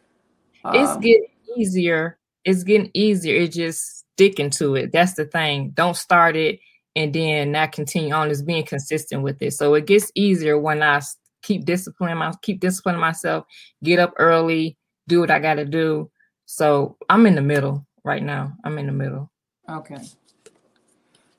um, 0.65 0.75
it's 0.75 0.97
getting 0.97 1.27
easier 1.57 2.19
it's 2.49 2.65
getting 2.65 2.91
easier. 2.95 3.37
It's 3.37 3.57
just 3.57 4.07
sticking 4.15 4.49
to 4.51 4.75
it. 4.75 4.91
That's 4.91 5.15
the 5.15 5.27
thing. 5.27 5.71
Don't 5.71 5.97
start 5.97 6.35
it 6.35 6.61
and 6.97 7.13
then 7.13 7.53
not 7.53 7.73
continue 7.73 8.15
on. 8.15 8.31
Is 8.31 8.43
being 8.43 8.65
consistent 8.65 9.23
with 9.23 9.43
it. 9.43 9.53
So 9.53 9.75
it 9.75 9.87
gets 9.87 10.11
easier 10.15 10.59
when 10.59 10.83
I 10.83 11.03
keep 11.43 11.67
disciplining 11.67 12.17
my 12.17 12.33
keep 12.41 12.61
disciplining 12.61 13.03
myself. 13.03 13.45
Get 13.85 13.99
up 13.99 14.15
early, 14.17 14.79
do 15.09 15.21
what 15.21 15.31
I 15.31 15.39
got 15.39 15.55
to 15.55 15.67
do. 15.67 16.11
So 16.47 16.97
I'm 17.11 17.27
in 17.27 17.35
the 17.35 17.43
middle 17.43 17.87
right 18.03 18.23
now. 18.23 18.55
I'm 18.65 18.79
in 18.79 18.87
the 18.87 18.93
middle. 18.93 19.31
Okay. 19.69 19.99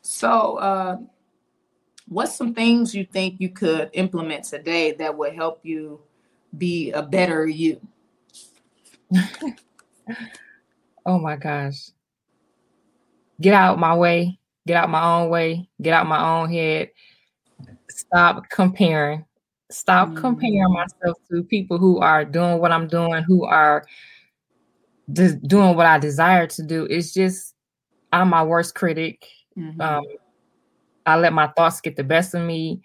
So 0.09 0.55
uh 0.57 0.97
what's 2.07 2.35
some 2.35 2.55
things 2.55 2.95
you 2.95 3.05
think 3.05 3.35
you 3.39 3.49
could 3.49 3.91
implement 3.93 4.43
today 4.43 4.93
that 4.93 5.15
would 5.15 5.35
help 5.35 5.59
you 5.61 6.01
be 6.57 6.91
a 6.91 7.03
better 7.03 7.45
you? 7.45 7.79
oh 11.05 11.19
my 11.19 11.35
gosh. 11.35 11.91
Get 13.39 13.53
out 13.53 13.77
my 13.77 13.95
way, 13.95 14.39
get 14.65 14.77
out 14.77 14.89
my 14.89 15.03
own 15.03 15.29
way, 15.29 15.69
get 15.79 15.93
out 15.93 16.07
my 16.07 16.39
own 16.39 16.51
head. 16.51 16.89
Stop 17.91 18.49
comparing. 18.49 19.25
Stop 19.69 20.07
mm-hmm. 20.07 20.21
comparing 20.21 20.73
myself 20.73 21.19
to 21.29 21.43
people 21.43 21.77
who 21.77 21.99
are 21.99 22.25
doing 22.25 22.57
what 22.57 22.71
I'm 22.71 22.87
doing, 22.87 23.21
who 23.27 23.45
are 23.45 23.85
just 25.13 25.39
doing 25.47 25.75
what 25.75 25.85
I 25.85 25.99
desire 25.99 26.47
to 26.47 26.63
do. 26.63 26.85
It's 26.85 27.13
just 27.13 27.53
I'm 28.11 28.29
my 28.29 28.41
worst 28.41 28.73
critic. 28.73 29.23
Mm-hmm. 29.57 29.81
Um, 29.81 30.03
I 31.05 31.17
let 31.17 31.33
my 31.33 31.47
thoughts 31.47 31.81
get 31.81 31.95
the 31.95 32.03
best 32.03 32.33
of 32.35 32.45
me. 32.45 32.81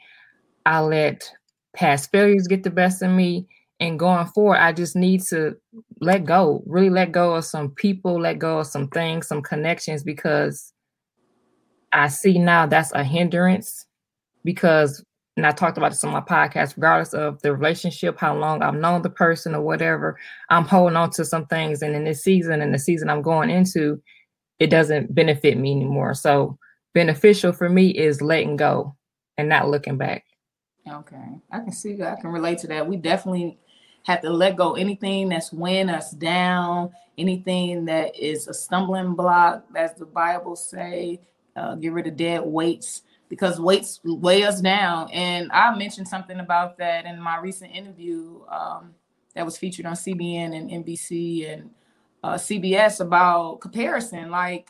I 0.66 0.80
let 0.80 1.30
past 1.74 2.10
failures 2.10 2.46
get 2.46 2.62
the 2.62 2.70
best 2.70 3.02
of 3.02 3.10
me. 3.10 3.46
And 3.80 3.98
going 3.98 4.26
forward, 4.28 4.58
I 4.58 4.72
just 4.72 4.96
need 4.96 5.22
to 5.24 5.56
let 6.00 6.24
go, 6.24 6.62
really 6.64 6.90
let 6.90 7.12
go 7.12 7.34
of 7.34 7.44
some 7.44 7.70
people, 7.70 8.20
let 8.20 8.38
go 8.38 8.60
of 8.60 8.66
some 8.66 8.88
things, 8.88 9.26
some 9.26 9.42
connections, 9.42 10.02
because 10.04 10.72
I 11.92 12.08
see 12.08 12.38
now 12.38 12.66
that's 12.66 12.92
a 12.92 13.02
hindrance. 13.04 13.86
Because, 14.44 15.04
and 15.36 15.46
I 15.46 15.50
talked 15.50 15.76
about 15.76 15.90
this 15.90 16.04
on 16.04 16.12
my 16.12 16.20
podcast, 16.20 16.76
regardless 16.76 17.14
of 17.14 17.42
the 17.42 17.52
relationship, 17.52 18.18
how 18.18 18.36
long 18.36 18.62
I've 18.62 18.74
known 18.74 19.02
the 19.02 19.10
person 19.10 19.54
or 19.54 19.62
whatever, 19.62 20.18
I'm 20.50 20.64
holding 20.64 20.96
on 20.96 21.10
to 21.10 21.24
some 21.24 21.46
things. 21.46 21.82
And 21.82 21.96
in 21.96 22.04
this 22.04 22.22
season 22.22 22.62
and 22.62 22.72
the 22.72 22.78
season 22.78 23.10
I'm 23.10 23.22
going 23.22 23.50
into, 23.50 24.00
it 24.58 24.68
doesn't 24.68 25.14
benefit 25.14 25.58
me 25.58 25.72
anymore. 25.72 26.14
So 26.14 26.58
beneficial 26.94 27.52
for 27.52 27.68
me 27.68 27.88
is 27.90 28.22
letting 28.22 28.56
go 28.56 28.96
and 29.36 29.48
not 29.48 29.68
looking 29.68 29.96
back. 29.96 30.24
Okay. 30.88 31.40
I 31.50 31.60
can 31.60 31.72
see. 31.72 32.00
I 32.02 32.16
can 32.20 32.30
relate 32.30 32.58
to 32.58 32.66
that. 32.68 32.86
We 32.86 32.96
definitely 32.96 33.58
have 34.04 34.20
to 34.20 34.30
let 34.30 34.56
go 34.56 34.74
anything 34.74 35.30
that's 35.30 35.52
weighing 35.52 35.88
us 35.88 36.10
down, 36.10 36.90
anything 37.16 37.86
that 37.86 38.14
is 38.16 38.48
a 38.48 38.54
stumbling 38.54 39.14
block, 39.14 39.64
as 39.74 39.94
the 39.94 40.04
Bible 40.06 40.56
say, 40.56 41.20
uh, 41.56 41.74
get 41.76 41.92
rid 41.92 42.06
of 42.06 42.16
dead 42.16 42.42
weights 42.44 43.02
because 43.28 43.58
weights 43.58 44.00
weigh 44.04 44.44
us 44.44 44.60
down. 44.60 45.10
And 45.10 45.50
I 45.52 45.74
mentioned 45.74 46.06
something 46.06 46.38
about 46.38 46.76
that 46.78 47.06
in 47.06 47.18
my 47.18 47.38
recent 47.38 47.74
interview 47.74 48.40
um, 48.50 48.94
that 49.34 49.44
was 49.44 49.56
featured 49.56 49.86
on 49.86 49.94
CBN 49.94 50.54
and 50.54 50.84
NBC 50.84 51.50
and 51.52 51.70
uh, 52.24 52.36
CBS 52.36 53.00
about 53.00 53.60
comparison. 53.60 54.30
Like 54.30 54.68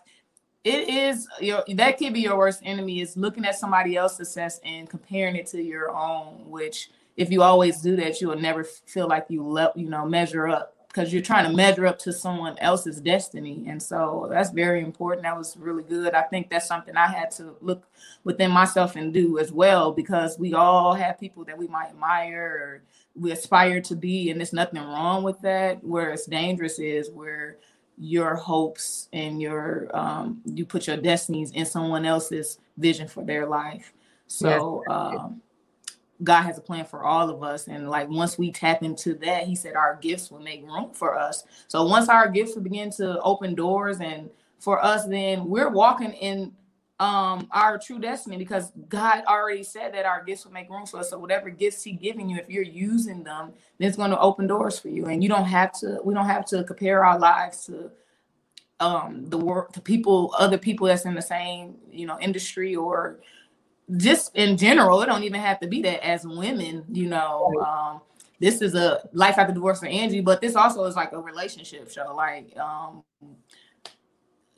it 0.64 0.88
is 0.88 1.28
your 1.40 1.62
that 1.74 1.98
could 1.98 2.12
be 2.12 2.22
your 2.22 2.36
worst 2.36 2.60
enemy 2.64 3.00
is 3.00 3.16
looking 3.16 3.44
at 3.44 3.56
somebody 3.56 3.96
else's 3.96 4.26
success 4.26 4.60
and 4.64 4.90
comparing 4.90 5.36
it 5.36 5.46
to 5.48 5.62
your 5.62 5.94
own. 5.94 6.50
Which 6.50 6.90
if 7.16 7.30
you 7.30 7.42
always 7.42 7.80
do 7.80 7.94
that, 7.96 8.20
you 8.20 8.26
will 8.28 8.40
never 8.40 8.64
feel 8.64 9.06
like 9.06 9.26
you 9.28 9.46
let 9.46 9.76
you 9.76 9.88
know 9.88 10.04
measure 10.04 10.48
up 10.48 10.73
because 10.94 11.12
you're 11.12 11.22
trying 11.22 11.50
to 11.50 11.56
measure 11.56 11.86
up 11.86 11.98
to 11.98 12.12
someone 12.12 12.56
else's 12.58 13.00
destiny. 13.00 13.64
And 13.66 13.82
so 13.82 14.28
that's 14.30 14.50
very 14.50 14.80
important. 14.80 15.24
That 15.24 15.36
was 15.36 15.56
really 15.56 15.82
good. 15.82 16.14
I 16.14 16.22
think 16.22 16.50
that's 16.50 16.68
something 16.68 16.96
I 16.96 17.08
had 17.08 17.32
to 17.32 17.56
look 17.60 17.84
within 18.22 18.52
myself 18.52 18.94
and 18.94 19.12
do 19.12 19.40
as 19.40 19.50
well 19.50 19.90
because 19.90 20.38
we 20.38 20.54
all 20.54 20.94
have 20.94 21.18
people 21.18 21.44
that 21.46 21.58
we 21.58 21.66
might 21.66 21.88
admire 21.88 22.42
or 22.42 22.82
we 23.20 23.32
aspire 23.32 23.80
to 23.80 23.96
be 23.96 24.30
and 24.30 24.40
there's 24.40 24.52
nothing 24.52 24.80
wrong 24.80 25.22
with 25.22 25.40
that 25.40 25.82
where 25.84 26.10
it's 26.10 26.26
dangerous 26.26 26.78
is 26.78 27.10
where 27.10 27.58
your 27.96 28.34
hopes 28.34 29.08
and 29.12 29.40
your 29.40 29.88
um, 29.96 30.40
you 30.44 30.64
put 30.64 30.88
your 30.88 30.96
destinies 30.96 31.52
in 31.52 31.64
someone 31.64 32.04
else's 32.04 32.58
vision 32.76 33.06
for 33.06 33.24
their 33.24 33.46
life 33.46 33.92
so 34.26 34.82
um, 34.90 35.40
god 36.24 36.42
has 36.42 36.58
a 36.58 36.62
plan 36.62 36.84
for 36.84 37.04
all 37.04 37.30
of 37.30 37.42
us 37.42 37.68
and 37.68 37.90
like 37.90 38.08
once 38.08 38.38
we 38.38 38.52
tap 38.52 38.82
into 38.82 39.14
that 39.14 39.44
he 39.44 39.54
said 39.54 39.76
our 39.76 39.98
gifts 40.02 40.30
will 40.30 40.40
make 40.40 40.64
room 40.66 40.90
for 40.92 41.18
us 41.18 41.44
so 41.68 41.84
once 41.86 42.08
our 42.08 42.28
gifts 42.28 42.56
begin 42.56 42.90
to 42.90 43.20
open 43.22 43.54
doors 43.54 44.00
and 44.00 44.30
for 44.58 44.84
us 44.84 45.06
then 45.06 45.46
we're 45.48 45.70
walking 45.70 46.12
in 46.14 46.52
um 47.00 47.48
our 47.52 47.78
true 47.78 47.98
destiny 47.98 48.36
because 48.38 48.72
God 48.88 49.24
already 49.26 49.64
said 49.64 49.92
that 49.94 50.06
our 50.06 50.22
gifts 50.24 50.44
will 50.44 50.52
make 50.52 50.70
room 50.70 50.86
for 50.86 51.00
us. 51.00 51.10
So 51.10 51.18
whatever 51.18 51.50
gifts 51.50 51.82
He 51.82 51.92
giving 51.92 52.30
you, 52.30 52.38
if 52.38 52.48
you're 52.48 52.62
using 52.62 53.24
them, 53.24 53.52
then 53.78 53.88
it's 53.88 53.96
going 53.96 54.12
to 54.12 54.20
open 54.20 54.46
doors 54.46 54.78
for 54.78 54.88
you. 54.88 55.06
And 55.06 55.22
you 55.22 55.28
don't 55.28 55.44
have 55.46 55.72
to. 55.80 56.00
We 56.04 56.14
don't 56.14 56.26
have 56.26 56.46
to 56.46 56.64
compare 56.64 57.04
our 57.04 57.18
lives 57.18 57.66
to 57.66 57.90
um 58.80 59.26
the 59.30 59.38
work 59.38 59.72
to 59.72 59.80
people, 59.80 60.34
other 60.38 60.58
people 60.58 60.86
that's 60.88 61.04
in 61.06 61.14
the 61.14 61.22
same 61.22 61.76
you 61.90 62.06
know 62.06 62.18
industry 62.20 62.76
or 62.76 63.20
just 63.96 64.34
in 64.34 64.56
general. 64.56 65.02
It 65.02 65.06
don't 65.06 65.24
even 65.24 65.40
have 65.40 65.60
to 65.60 65.66
be 65.66 65.82
that 65.82 66.06
as 66.06 66.26
women. 66.26 66.84
You 66.90 67.08
know, 67.08 67.52
um, 67.64 68.00
this 68.40 68.60
is 68.62 68.74
a 68.74 69.08
life 69.12 69.38
after 69.38 69.52
divorce 69.52 69.80
for 69.80 69.86
Angie, 69.86 70.20
but 70.20 70.40
this 70.40 70.56
also 70.56 70.84
is 70.84 70.96
like 70.96 71.12
a 71.12 71.20
relationship 71.20 71.90
show. 71.90 72.14
Like 72.14 72.56
um 72.58 73.02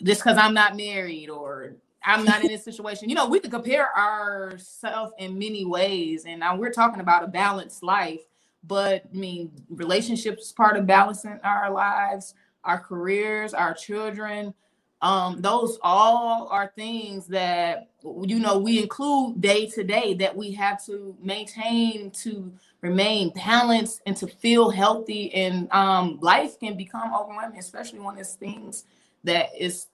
just 0.02 0.22
because 0.22 0.36
I'm 0.36 0.54
not 0.54 0.76
married 0.76 1.30
or 1.30 1.76
I'm 2.04 2.24
not 2.24 2.42
in 2.42 2.48
this 2.48 2.64
situation. 2.64 3.08
You 3.08 3.16
know, 3.16 3.28
we 3.28 3.40
could 3.40 3.50
compare 3.50 3.96
ourselves 3.96 5.12
in 5.18 5.38
many 5.38 5.64
ways, 5.64 6.24
and 6.24 6.40
now 6.40 6.56
we're 6.56 6.72
talking 6.72 7.00
about 7.00 7.24
a 7.24 7.26
balanced 7.26 7.82
life. 7.82 8.20
But 8.62 9.04
I 9.12 9.16
mean, 9.16 9.50
relationships 9.68 10.52
part 10.52 10.76
of 10.76 10.86
balancing 10.86 11.38
our 11.42 11.70
lives, 11.70 12.34
our 12.64 12.78
careers, 12.78 13.54
our 13.54 13.74
children. 13.74 14.54
Um, 15.02 15.42
those 15.42 15.78
all 15.82 16.48
are 16.48 16.72
things 16.74 17.26
that 17.26 17.90
you 18.02 18.38
know 18.38 18.58
we 18.58 18.82
include 18.82 19.40
day 19.40 19.66
to 19.66 19.84
day 19.84 20.14
that 20.14 20.34
we 20.34 20.52
have 20.52 20.84
to 20.86 21.14
maintain 21.20 22.10
to 22.12 22.52
remain 22.80 23.30
balanced 23.30 24.00
and 24.06 24.16
to 24.16 24.26
feel 24.26 24.70
healthy. 24.70 25.34
And 25.34 25.70
um, 25.72 26.18
life 26.22 26.58
can 26.58 26.76
become 26.76 27.14
overwhelming, 27.14 27.58
especially 27.58 27.98
when 27.98 28.16
it's 28.16 28.34
things 28.34 28.84
that 29.24 29.50
is 29.58 29.88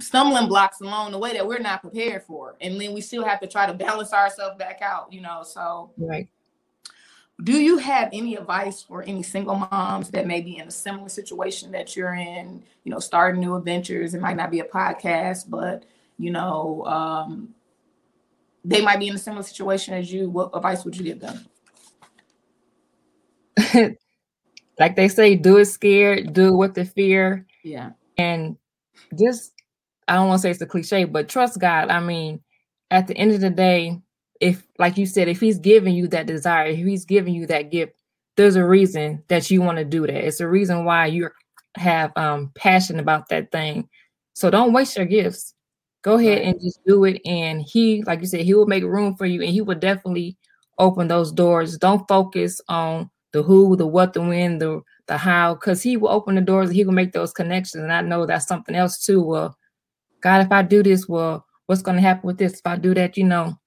stumbling 0.00 0.48
blocks 0.48 0.80
along 0.80 1.12
the 1.12 1.18
way 1.18 1.32
that 1.32 1.46
we're 1.46 1.58
not 1.58 1.80
prepared 1.80 2.22
for 2.22 2.54
and 2.60 2.80
then 2.80 2.92
we 2.92 3.00
still 3.00 3.24
have 3.24 3.40
to 3.40 3.46
try 3.48 3.66
to 3.66 3.74
balance 3.74 4.12
ourselves 4.12 4.56
back 4.56 4.80
out 4.80 5.12
you 5.12 5.20
know 5.20 5.42
so 5.42 5.90
right 5.96 6.28
do 7.42 7.60
you 7.60 7.78
have 7.78 8.08
any 8.12 8.34
advice 8.34 8.82
for 8.82 9.02
any 9.02 9.22
single 9.22 9.54
moms 9.54 10.10
that 10.10 10.26
may 10.26 10.40
be 10.40 10.58
in 10.58 10.66
a 10.66 10.72
similar 10.72 11.08
situation 11.08 11.70
that 11.72 11.94
you're 11.96 12.14
in? 12.14 12.62
You 12.84 12.92
know 12.92 12.98
starting 12.98 13.40
new 13.40 13.56
adventures 13.56 14.14
it 14.14 14.20
might 14.20 14.36
not 14.36 14.50
be 14.50 14.60
a 14.60 14.64
podcast 14.64 15.48
but 15.48 15.84
you 16.18 16.30
know 16.30 16.84
um, 16.86 17.54
they 18.64 18.82
might 18.82 18.98
be 18.98 19.08
in 19.08 19.14
a 19.14 19.18
similar 19.18 19.42
situation 19.42 19.94
as 19.94 20.12
you. 20.12 20.28
What 20.30 20.50
advice 20.54 20.84
would 20.84 20.96
you 20.96 21.04
give 21.04 21.20
them? 21.20 21.46
Like 24.78 24.94
they 24.96 25.08
say 25.08 25.34
do 25.34 25.56
it 25.56 25.64
scared 25.66 26.32
do 26.32 26.48
it 26.48 26.56
with 26.56 26.74
the 26.74 26.84
fear. 26.84 27.46
Yeah. 27.64 27.90
And 28.16 28.56
just 29.18 29.52
I 30.06 30.14
don't 30.14 30.28
want 30.28 30.38
to 30.38 30.42
say 30.42 30.50
it's 30.50 30.62
a 30.62 30.66
cliche, 30.66 31.04
but 31.04 31.28
trust 31.28 31.58
God. 31.58 31.90
I 31.90 32.00
mean, 32.00 32.40
at 32.90 33.06
the 33.06 33.16
end 33.16 33.32
of 33.32 33.40
the 33.40 33.50
day, 33.50 34.00
if 34.40 34.66
like 34.78 34.96
you 34.96 35.06
said, 35.06 35.28
if 35.28 35.40
he's 35.40 35.58
giving 35.58 35.94
you 35.94 36.08
that 36.08 36.26
desire, 36.26 36.66
if 36.66 36.78
he's 36.78 37.04
giving 37.04 37.34
you 37.34 37.46
that 37.46 37.70
gift, 37.70 37.94
there's 38.36 38.56
a 38.56 38.64
reason 38.64 39.22
that 39.28 39.50
you 39.50 39.62
want 39.62 39.78
to 39.78 39.84
do 39.84 40.06
that. 40.06 40.26
It's 40.26 40.40
a 40.40 40.48
reason 40.48 40.84
why 40.84 41.06
you 41.06 41.30
have 41.76 42.12
um 42.16 42.52
passion 42.54 42.98
about 42.98 43.28
that 43.28 43.50
thing. 43.50 43.88
So 44.34 44.50
don't 44.50 44.72
waste 44.72 44.96
your 44.96 45.06
gifts. 45.06 45.54
Go 46.02 46.16
ahead 46.16 46.42
and 46.42 46.60
just 46.60 46.80
do 46.86 47.04
it. 47.04 47.20
And 47.26 47.62
he, 47.62 48.02
like 48.04 48.20
you 48.20 48.26
said, 48.26 48.42
he 48.42 48.54
will 48.54 48.66
make 48.66 48.84
room 48.84 49.16
for 49.16 49.26
you 49.26 49.42
and 49.42 49.50
he 49.50 49.60
will 49.60 49.74
definitely 49.74 50.36
open 50.78 51.08
those 51.08 51.32
doors. 51.32 51.76
Don't 51.76 52.06
focus 52.06 52.60
on 52.68 53.10
the 53.32 53.42
who, 53.42 53.76
the 53.76 53.86
what, 53.86 54.12
the 54.12 54.20
when, 54.20 54.58
the 54.58 54.80
the 55.08 55.16
how, 55.16 55.54
because 55.54 55.82
he 55.82 55.96
will 55.96 56.10
open 56.10 56.36
the 56.36 56.40
doors 56.40 56.68
and 56.68 56.76
he 56.76 56.84
will 56.84 56.92
make 56.92 57.12
those 57.12 57.32
connections. 57.32 57.82
And 57.82 57.92
I 57.92 58.00
know 58.02 58.26
that's 58.26 58.46
something 58.46 58.76
else 58.76 59.04
too. 59.04 59.22
Well, 59.22 59.56
God, 60.20 60.46
if 60.46 60.52
I 60.52 60.62
do 60.62 60.82
this, 60.82 61.08
well, 61.08 61.44
what's 61.66 61.82
going 61.82 61.96
to 61.96 62.02
happen 62.02 62.26
with 62.26 62.38
this? 62.38 62.54
If 62.54 62.66
I 62.66 62.76
do 62.76 62.94
that, 62.94 63.16
you 63.16 63.24
know, 63.24 63.58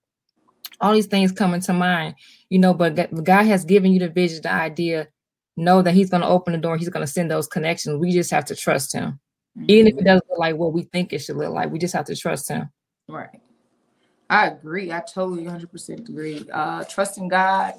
all 0.80 0.94
these 0.94 1.08
things 1.08 1.32
come 1.32 1.54
into 1.54 1.74
mind, 1.74 2.16
you 2.50 2.60
know, 2.60 2.74
but 2.74 2.96
God 3.24 3.46
has 3.46 3.66
given 3.66 3.92
you 3.92 4.00
the 4.00 4.10
vision, 4.10 4.42
the 4.44 4.51
idea, 4.51 5.08
know 5.58 5.82
that 5.82 5.94
He's 5.94 6.10
going 6.10 6.22
to 6.22 6.28
open 6.28 6.54
the 6.54 6.60
door, 6.60 6.78
He's 6.78 6.90
going 6.90 7.06
to 7.06 7.12
send 7.12 7.30
those 7.30 7.48
connections. 7.48 8.00
We 8.00 8.12
just 8.12 8.32
have 8.32 8.46
to 8.46 8.56
trust 8.56 8.94
Him. 8.94 9.20
Mm-hmm. 9.58 9.66
Even 9.68 9.88
if 9.88 9.98
it 9.98 10.06
doesn't 10.06 10.30
look 10.30 10.40
like 10.40 10.56
what 10.56 10.74
we 10.74 10.84
think 10.84 11.13
it 11.13 11.20
should 11.20 11.38
look 11.38 11.54
like, 11.54 11.72
we 11.72 11.80
just 11.80 11.94
have 11.94 12.06
to 12.06 12.16
trust 12.16 12.50
Him. 12.50 12.70
Right. 13.08 13.42
I 14.30 14.48
agree. 14.48 14.94
I 14.94 15.01
totally 15.01 15.44
100% 15.44 16.10
agree. 16.10 16.46
Uh, 16.51 16.86
trusting 16.86 17.28
God, 17.28 17.74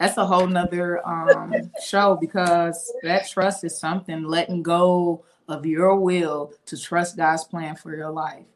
that's 0.00 0.16
a 0.16 0.26
whole 0.26 0.46
nother 0.46 1.06
um, 1.06 1.52
show 1.84 2.16
because 2.18 2.92
that 3.02 3.28
trust 3.28 3.62
is 3.62 3.78
something 3.78 4.24
letting 4.24 4.62
go 4.62 5.24
of 5.48 5.66
your 5.66 5.96
will 5.96 6.54
to 6.66 6.80
trust 6.80 7.16
God's 7.16 7.44
plan 7.44 7.76
for 7.76 7.94
your 7.94 8.10
life. 8.10 8.46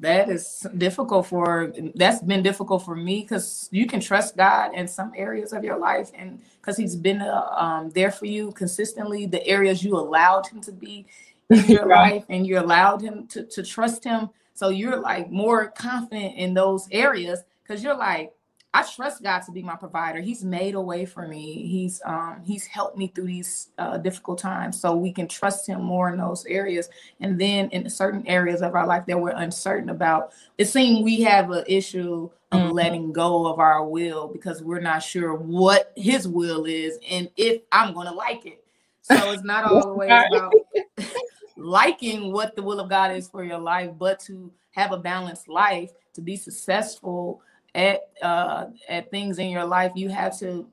That 0.00 0.30
is 0.30 0.64
difficult 0.76 1.26
for 1.26 1.72
that's 1.96 2.22
been 2.22 2.42
difficult 2.42 2.84
for 2.84 2.94
me 2.94 3.22
because 3.22 3.68
you 3.72 3.84
can 3.86 3.98
trust 3.98 4.36
God 4.36 4.72
in 4.72 4.86
some 4.86 5.12
areas 5.16 5.52
of 5.52 5.64
your 5.64 5.76
life, 5.76 6.12
and 6.14 6.40
because 6.60 6.76
He's 6.76 6.94
been 6.94 7.20
uh, 7.20 7.48
um, 7.56 7.90
there 7.90 8.12
for 8.12 8.26
you 8.26 8.52
consistently, 8.52 9.26
the 9.26 9.44
areas 9.44 9.82
you 9.82 9.96
allowed 9.96 10.46
Him 10.46 10.60
to 10.60 10.72
be 10.72 11.06
in 11.50 11.64
your 11.66 11.86
right. 11.86 12.12
life, 12.12 12.24
and 12.28 12.46
you 12.46 12.60
allowed 12.60 13.02
Him 13.02 13.26
to, 13.28 13.42
to 13.44 13.62
trust 13.64 14.04
Him. 14.04 14.30
So 14.54 14.68
you're 14.68 15.00
like 15.00 15.32
more 15.32 15.68
confident 15.68 16.36
in 16.36 16.54
those 16.54 16.86
areas 16.92 17.40
because 17.62 17.82
you're 17.82 17.96
like, 17.96 18.32
I 18.78 18.82
trust 18.84 19.24
God 19.24 19.40
to 19.40 19.50
be 19.50 19.60
my 19.60 19.74
provider. 19.74 20.20
He's 20.20 20.44
made 20.44 20.76
a 20.76 20.80
way 20.80 21.04
for 21.04 21.26
me. 21.26 21.66
He's 21.66 22.00
um 22.04 22.42
he's 22.44 22.64
helped 22.64 22.96
me 22.96 23.08
through 23.08 23.26
these 23.26 23.70
uh, 23.76 23.98
difficult 23.98 24.38
times. 24.38 24.80
So 24.80 24.94
we 24.94 25.12
can 25.12 25.26
trust 25.26 25.66
him 25.66 25.82
more 25.82 26.10
in 26.10 26.18
those 26.18 26.46
areas. 26.46 26.88
And 27.20 27.40
then 27.40 27.70
in 27.70 27.90
certain 27.90 28.24
areas 28.28 28.62
of 28.62 28.76
our 28.76 28.86
life 28.86 29.04
that 29.06 29.20
we're 29.20 29.30
uncertain 29.30 29.90
about, 29.90 30.30
it 30.58 30.66
seems 30.66 31.02
we 31.02 31.22
have 31.22 31.50
an 31.50 31.64
issue 31.66 32.30
of 32.52 32.60
mm-hmm. 32.60 32.70
letting 32.70 33.12
go 33.12 33.48
of 33.48 33.58
our 33.58 33.84
will 33.84 34.28
because 34.28 34.62
we're 34.62 34.80
not 34.80 35.02
sure 35.02 35.34
what 35.34 35.92
his 35.96 36.28
will 36.28 36.64
is 36.64 37.00
and 37.10 37.28
if 37.36 37.62
I'm 37.72 37.92
gonna 37.94 38.14
like 38.14 38.46
it. 38.46 38.64
So 39.02 39.32
it's 39.32 39.42
not 39.42 39.64
always 39.64 40.08
about 40.08 40.54
liking 41.56 42.32
what 42.32 42.54
the 42.54 42.62
will 42.62 42.78
of 42.78 42.88
God 42.88 43.10
is 43.10 43.28
for 43.28 43.42
your 43.42 43.58
life, 43.58 43.90
but 43.98 44.20
to 44.20 44.52
have 44.70 44.92
a 44.92 44.98
balanced 44.98 45.48
life, 45.48 45.90
to 46.14 46.20
be 46.20 46.36
successful 46.36 47.42
at 47.74 48.00
uh, 48.22 48.66
at 48.88 49.10
things 49.10 49.38
in 49.38 49.50
your 49.50 49.64
life, 49.64 49.92
you 49.94 50.08
have 50.08 50.38
to 50.40 50.68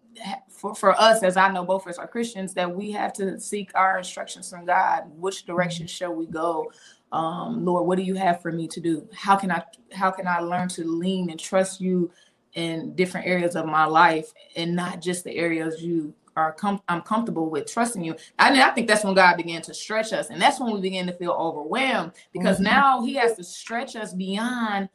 for, 0.49 0.73
for 0.75 0.99
us, 0.99 1.23
as 1.23 1.37
I 1.37 1.51
know 1.51 1.65
both 1.65 1.85
of 1.85 1.89
us 1.89 1.97
are 1.97 2.07
Christians, 2.07 2.53
that 2.53 2.73
we 2.73 2.91
have 2.91 3.13
to 3.13 3.39
seek 3.39 3.71
our 3.75 3.97
instructions 3.97 4.49
from 4.49 4.65
God. 4.65 5.03
Which 5.15 5.45
direction 5.45 5.87
shall 5.87 6.13
we 6.13 6.25
go? 6.25 6.71
Um, 7.11 7.65
Lord, 7.65 7.85
what 7.85 7.97
do 7.97 8.03
you 8.03 8.15
have 8.15 8.41
for 8.41 8.51
me 8.51 8.67
to 8.69 8.79
do? 8.79 9.07
How 9.13 9.35
can 9.35 9.51
I 9.51 9.63
how 9.93 10.11
can 10.11 10.27
I 10.27 10.39
learn 10.39 10.69
to 10.69 10.83
lean 10.83 11.29
and 11.29 11.39
trust 11.39 11.79
you 11.79 12.11
in 12.53 12.95
different 12.95 13.27
areas 13.27 13.55
of 13.55 13.65
my 13.65 13.85
life 13.85 14.31
and 14.55 14.75
not 14.75 15.01
just 15.01 15.23
the 15.23 15.35
areas 15.35 15.81
you 15.81 16.13
are 16.37 16.51
com- 16.53 16.81
I'm 16.89 17.01
comfortable 17.01 17.49
with 17.49 17.71
trusting 17.71 18.03
you. 18.03 18.15
I, 18.37 18.51
mean, 18.51 18.61
I 18.61 18.69
think 18.71 18.87
that's 18.87 19.03
when 19.03 19.13
God 19.13 19.37
began 19.37 19.61
to 19.63 19.73
stretch 19.73 20.11
us, 20.11 20.29
and 20.29 20.41
that's 20.41 20.59
when 20.59 20.73
we 20.73 20.81
begin 20.81 21.07
to 21.07 21.13
feel 21.13 21.31
overwhelmed 21.31 22.11
because 22.33 22.57
mm-hmm. 22.57 22.65
now 22.65 23.01
He 23.01 23.13
has 23.15 23.35
to 23.35 23.43
stretch 23.43 23.95
us 23.95 24.13
beyond 24.13 24.89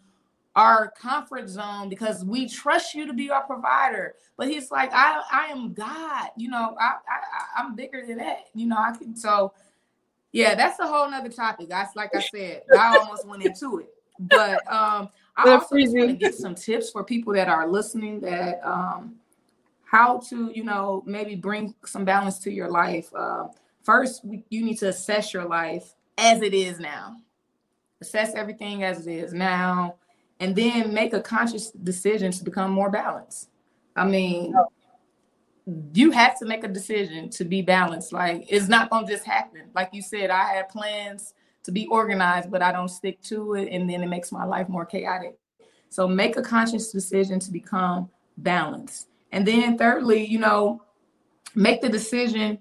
our 0.61 0.91
comfort 0.91 1.49
zone 1.49 1.89
because 1.89 2.23
we 2.23 2.47
trust 2.47 2.95
you 2.95 3.07
to 3.07 3.15
be 3.15 3.31
our 3.31 3.45
provider. 3.45 4.15
But 4.37 4.49
he's 4.49 4.71
like, 4.71 4.91
I, 4.93 5.23
I 5.33 5.47
am 5.47 5.73
God. 5.73 6.29
You 6.37 6.51
know, 6.51 6.77
I, 6.79 6.97
I, 7.09 7.63
I'm 7.63 7.75
bigger 7.75 8.05
than 8.07 8.19
that. 8.19 8.49
You 8.55 8.67
know, 8.67 8.77
I 8.77 8.95
can. 8.95 9.17
So, 9.17 9.55
yeah, 10.33 10.55
that's 10.55 10.79
a 10.79 10.87
whole 10.87 11.11
nother 11.11 11.31
topic. 11.31 11.71
That's 11.71 11.97
like 11.97 12.15
I 12.15 12.21
said, 12.21 12.65
I 12.79 12.99
almost 12.99 13.27
went 13.27 13.43
into 13.43 13.79
it. 13.79 13.89
But 14.19 14.71
um, 14.71 15.09
I 15.35 15.51
also 15.51 15.77
want 15.77 16.11
to 16.11 16.13
get 16.13 16.35
some 16.35 16.55
tips 16.55 16.91
for 16.91 17.03
people 17.05 17.33
that 17.33 17.49
are 17.49 17.67
listening 17.67 18.21
that 18.21 18.61
um, 18.63 19.15
how 19.85 20.19
to, 20.29 20.53
you 20.55 20.63
know, 20.63 21.03
maybe 21.07 21.37
bring 21.37 21.75
some 21.87 22.05
balance 22.05 22.39
to 22.41 22.53
your 22.53 22.71
life. 22.71 23.09
Uh, 23.15 23.47
first, 23.83 24.27
you 24.51 24.63
need 24.63 24.77
to 24.81 24.89
assess 24.89 25.33
your 25.33 25.47
life 25.47 25.95
as 26.19 26.43
it 26.43 26.53
is 26.53 26.79
now. 26.79 27.17
Assess 28.03 28.35
everything 28.35 28.85
as 28.85 29.07
it 29.07 29.11
is 29.11 29.33
now 29.33 29.95
and 30.41 30.57
then 30.57 30.93
make 30.93 31.13
a 31.13 31.21
conscious 31.21 31.71
decision 31.71 32.33
to 32.33 32.43
become 32.43 32.71
more 32.71 32.91
balanced. 32.91 33.51
I 33.95 34.07
mean, 34.07 34.55
you 35.93 36.11
have 36.11 36.39
to 36.39 36.47
make 36.47 36.65
a 36.65 36.69
decision 36.69 37.29
to 37.31 37.45
be 37.45 37.63
balanced. 37.63 38.13
Like 38.13 38.47
it's 38.49 38.67
not 38.67 38.91
gonna 38.91 39.07
just 39.07 39.25
happen. 39.25 39.71
Like 39.75 39.91
you 39.93 40.03
said, 40.03 40.31
I 40.31 40.55
had 40.55 40.71
plans 40.71 41.35
to 41.63 41.71
be 41.71 41.87
organized, 41.89 42.51
but 42.51 42.63
I 42.63 42.73
don't 42.73 42.89
stick 42.89 43.21
to 43.25 43.55
it, 43.55 43.69
and 43.71 43.89
then 43.89 44.03
it 44.03 44.09
makes 44.09 44.33
my 44.33 44.45
life 44.45 44.69
more 44.69 44.87
chaotic. 44.87 45.39
So 45.91 46.09
make 46.09 46.37
a 46.37 46.43
conscious 46.43 46.91
decision 46.91 47.39
to 47.41 47.51
become 47.53 48.09
balanced. 48.39 49.09
And 49.33 49.47
then 49.47 49.77
thirdly, 49.77 50.25
you 50.25 50.39
know, 50.39 50.83
make 51.55 51.83
the 51.83 51.89
decision 51.89 52.59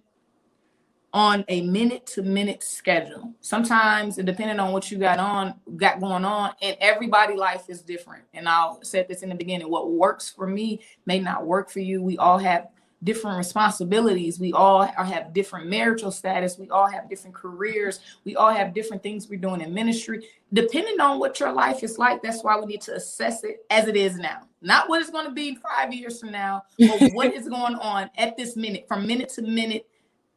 on 1.13 1.43
a 1.47 1.61
minute 1.61 2.05
to 2.05 2.21
minute 2.21 2.63
schedule. 2.63 3.33
Sometimes, 3.41 4.17
depending 4.17 4.59
on 4.59 4.71
what 4.71 4.91
you 4.91 4.97
got 4.97 5.19
on, 5.19 5.55
got 5.77 5.99
going 5.99 6.25
on, 6.25 6.51
and 6.61 6.77
everybody' 6.79 7.35
life 7.35 7.65
is 7.67 7.81
different. 7.81 8.23
And 8.33 8.47
I'll 8.47 8.81
say 8.83 9.05
this 9.07 9.23
in 9.23 9.29
the 9.29 9.35
beginning: 9.35 9.69
what 9.69 9.91
works 9.91 10.29
for 10.29 10.47
me 10.47 10.81
may 11.05 11.19
not 11.19 11.45
work 11.45 11.69
for 11.69 11.79
you. 11.79 12.01
We 12.03 12.17
all 12.17 12.37
have 12.37 12.67
different 13.03 13.37
responsibilities. 13.37 14.39
We 14.39 14.53
all 14.53 14.83
have 14.83 15.33
different 15.33 15.67
marital 15.67 16.11
status. 16.11 16.57
We 16.57 16.69
all 16.69 16.87
have 16.89 17.09
different 17.09 17.35
careers. 17.35 17.99
We 18.25 18.35
all 18.35 18.53
have 18.53 18.73
different 18.73 19.03
things 19.03 19.29
we're 19.29 19.39
doing 19.39 19.61
in 19.61 19.73
ministry. 19.73 20.27
Depending 20.51 20.99
on 20.99 21.19
what 21.19 21.39
your 21.39 21.51
life 21.51 21.83
is 21.83 21.97
like, 21.97 22.21
that's 22.21 22.43
why 22.43 22.59
we 22.59 22.65
need 22.65 22.81
to 22.81 22.95
assess 22.95 23.43
it 23.43 23.65
as 23.69 23.87
it 23.87 23.95
is 23.95 24.17
now. 24.17 24.41
Not 24.61 24.89
what 24.89 25.01
it's 25.01 25.09
going 25.09 25.25
to 25.25 25.31
be 25.31 25.55
five 25.55 25.93
years 25.93 26.19
from 26.19 26.31
now, 26.31 26.63
but 26.77 27.13
what 27.13 27.33
is 27.33 27.47
going 27.47 27.75
on 27.75 28.09
at 28.17 28.35
this 28.35 28.55
minute, 28.57 28.85
from 28.87 29.07
minute 29.07 29.29
to 29.29 29.41
minute 29.41 29.87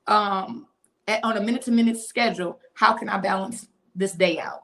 um, 0.07 0.67
at, 1.09 1.23
on 1.25 1.37
a 1.37 1.41
minute 1.41 1.62
to 1.62 1.73
minute 1.73 1.99
schedule, 1.99 2.59
how 2.75 2.93
can 2.93 3.09
I 3.09 3.19
balance 3.19 3.69
this 3.95 4.12
day 4.12 4.38
out? 4.38 4.62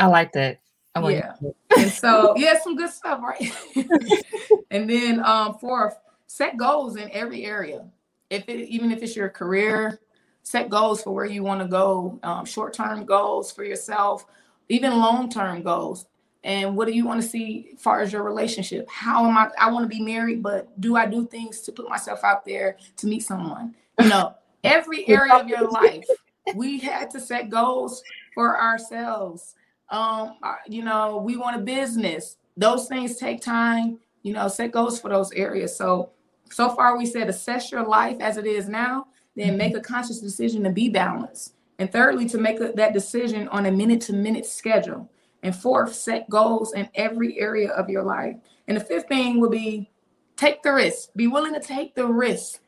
I 0.00 0.06
like 0.06 0.32
that. 0.32 0.60
I 0.94 1.00
like 1.00 1.16
yeah. 1.16 1.34
And 1.78 1.90
so, 1.90 2.34
yeah, 2.36 2.58
some 2.60 2.76
good 2.76 2.90
stuff, 2.90 3.20
right? 3.22 3.52
and 4.70 4.90
then 4.90 5.24
um, 5.24 5.54
fourth, 5.58 5.96
set 6.26 6.56
goals 6.56 6.96
in 6.96 7.10
every 7.12 7.44
area. 7.44 7.84
If 8.30 8.48
it, 8.48 8.68
even 8.68 8.90
if 8.90 9.02
it's 9.02 9.14
your 9.14 9.28
career, 9.28 10.00
set 10.42 10.68
goals 10.68 11.02
for 11.02 11.12
where 11.12 11.24
you 11.24 11.42
want 11.42 11.60
to 11.60 11.68
go, 11.68 12.18
um, 12.22 12.44
short 12.44 12.72
term 12.74 13.04
goals 13.04 13.52
for 13.52 13.64
yourself, 13.64 14.24
even 14.68 14.98
long 14.98 15.30
term 15.30 15.62
goals. 15.62 16.06
And 16.44 16.76
what 16.76 16.86
do 16.86 16.94
you 16.94 17.04
want 17.04 17.20
to 17.20 17.28
see 17.28 17.70
as 17.74 17.80
far 17.80 18.00
as 18.00 18.12
your 18.12 18.22
relationship? 18.22 18.88
How 18.88 19.26
am 19.28 19.36
I? 19.36 19.50
I 19.58 19.70
want 19.70 19.84
to 19.84 19.88
be 19.88 20.02
married, 20.02 20.42
but 20.42 20.80
do 20.80 20.96
I 20.96 21.06
do 21.06 21.26
things 21.26 21.60
to 21.62 21.72
put 21.72 21.88
myself 21.88 22.24
out 22.24 22.44
there 22.44 22.76
to 22.96 23.06
meet 23.06 23.20
someone? 23.20 23.74
You 24.00 24.08
know, 24.08 24.34
every 24.64 25.08
area 25.08 25.34
of 25.34 25.48
your 25.48 25.68
life 25.70 26.04
we 26.54 26.78
had 26.78 27.10
to 27.10 27.20
set 27.20 27.50
goals 27.50 28.02
for 28.34 28.60
ourselves. 28.60 29.54
Um 29.90 30.36
you 30.66 30.82
know 30.82 31.18
we 31.18 31.36
want 31.36 31.56
a 31.56 31.60
business. 31.60 32.36
Those 32.56 32.88
things 32.88 33.16
take 33.16 33.40
time 33.40 33.98
you 34.22 34.32
know 34.32 34.48
set 34.48 34.72
goals 34.72 35.00
for 35.00 35.08
those 35.08 35.32
areas. 35.32 35.76
So 35.76 36.10
so 36.50 36.70
far 36.70 36.96
we 36.96 37.06
said 37.06 37.28
assess 37.28 37.70
your 37.70 37.86
life 37.86 38.16
as 38.20 38.36
it 38.36 38.46
is 38.46 38.68
now 38.68 39.06
then 39.36 39.56
make 39.56 39.76
a 39.76 39.80
conscious 39.80 40.20
decision 40.20 40.64
to 40.64 40.70
be 40.70 40.88
balanced. 40.88 41.54
And 41.78 41.90
thirdly 41.90 42.28
to 42.30 42.38
make 42.38 42.60
a, 42.60 42.72
that 42.74 42.92
decision 42.92 43.46
on 43.48 43.66
a 43.66 43.70
minute 43.70 44.00
to 44.02 44.12
minute 44.12 44.46
schedule. 44.46 45.08
And 45.44 45.54
fourth 45.54 45.94
set 45.94 46.28
goals 46.28 46.72
in 46.74 46.88
every 46.96 47.38
area 47.38 47.70
of 47.70 47.88
your 47.88 48.02
life. 48.02 48.34
And 48.66 48.76
the 48.76 48.84
fifth 48.84 49.06
thing 49.06 49.38
would 49.38 49.52
be 49.52 49.88
take 50.36 50.62
the 50.64 50.72
risk. 50.72 51.10
Be 51.14 51.28
willing 51.28 51.54
to 51.54 51.60
take 51.60 51.94
the 51.94 52.06
risk 52.06 52.58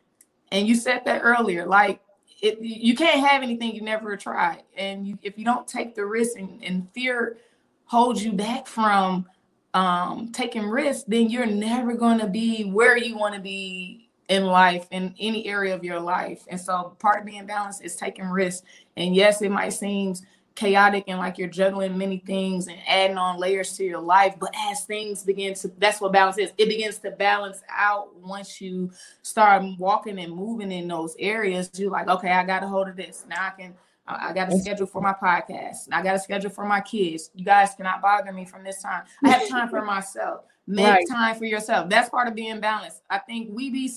and 0.50 0.66
you 0.66 0.74
said 0.74 1.04
that 1.04 1.20
earlier, 1.22 1.66
like 1.66 2.00
it, 2.42 2.60
you 2.60 2.94
can't 2.94 3.26
have 3.26 3.42
anything 3.42 3.74
you 3.74 3.82
never 3.82 4.16
tried. 4.16 4.62
And 4.76 5.06
you, 5.06 5.18
if 5.22 5.38
you 5.38 5.44
don't 5.44 5.66
take 5.66 5.94
the 5.94 6.06
risk 6.06 6.38
and, 6.38 6.62
and 6.62 6.88
fear 6.92 7.38
holds 7.84 8.24
you 8.24 8.32
back 8.32 8.66
from 8.66 9.26
um, 9.74 10.30
taking 10.32 10.68
risks, 10.68 11.04
then 11.06 11.28
you're 11.30 11.46
never 11.46 11.94
going 11.94 12.18
to 12.18 12.26
be 12.26 12.64
where 12.64 12.96
you 12.96 13.16
want 13.16 13.34
to 13.34 13.40
be 13.40 14.08
in 14.28 14.46
life 14.46 14.86
in 14.90 15.14
any 15.18 15.46
area 15.46 15.74
of 15.74 15.84
your 15.84 16.00
life. 16.00 16.44
And 16.48 16.60
so 16.60 16.96
part 16.98 17.20
of 17.20 17.26
being 17.26 17.46
balanced 17.46 17.82
is 17.82 17.96
taking 17.96 18.26
risks. 18.26 18.64
And 18.96 19.14
yes, 19.14 19.42
it 19.42 19.50
might 19.50 19.70
seem 19.70 20.14
chaotic 20.54 21.04
and 21.08 21.18
like 21.18 21.38
you're 21.38 21.48
juggling 21.48 21.96
many 21.96 22.18
things 22.18 22.68
and 22.68 22.78
adding 22.86 23.16
on 23.16 23.38
layers 23.38 23.76
to 23.76 23.84
your 23.84 24.00
life. 24.00 24.34
But 24.38 24.54
as 24.70 24.84
things 24.84 25.22
begin 25.22 25.54
to, 25.54 25.68
that's 25.78 26.00
what 26.00 26.12
balance 26.12 26.38
is. 26.38 26.52
It 26.58 26.68
begins 26.68 26.98
to 26.98 27.10
balance 27.10 27.62
out 27.70 28.14
once 28.16 28.60
you 28.60 28.90
start 29.22 29.62
walking 29.78 30.18
and 30.18 30.34
moving 30.34 30.72
in 30.72 30.88
those 30.88 31.16
areas. 31.18 31.70
You're 31.74 31.90
like, 31.90 32.08
okay, 32.08 32.30
I 32.30 32.44
got 32.44 32.62
a 32.62 32.68
hold 32.68 32.88
of 32.88 32.96
this. 32.96 33.24
Now 33.28 33.46
I 33.46 33.50
can, 33.60 33.74
I 34.06 34.32
got 34.32 34.52
a 34.52 34.58
schedule 34.58 34.86
for 34.86 35.00
my 35.00 35.12
podcast. 35.14 35.88
I 35.92 36.02
got 36.02 36.16
a 36.16 36.18
schedule 36.18 36.50
for 36.50 36.64
my 36.64 36.80
kids. 36.80 37.30
You 37.34 37.44
guys 37.44 37.74
cannot 37.74 38.02
bother 38.02 38.32
me 38.32 38.44
from 38.44 38.64
this 38.64 38.82
time. 38.82 39.04
I 39.24 39.30
have 39.30 39.48
time 39.48 39.68
for 39.68 39.82
myself. 39.84 40.42
Make 40.66 40.86
right. 40.86 41.08
time 41.08 41.36
for 41.36 41.46
yourself. 41.46 41.88
That's 41.88 42.08
part 42.10 42.28
of 42.28 42.34
being 42.34 42.60
balanced. 42.60 43.02
I 43.08 43.18
think 43.18 43.48
we 43.52 43.70
be 43.70 43.90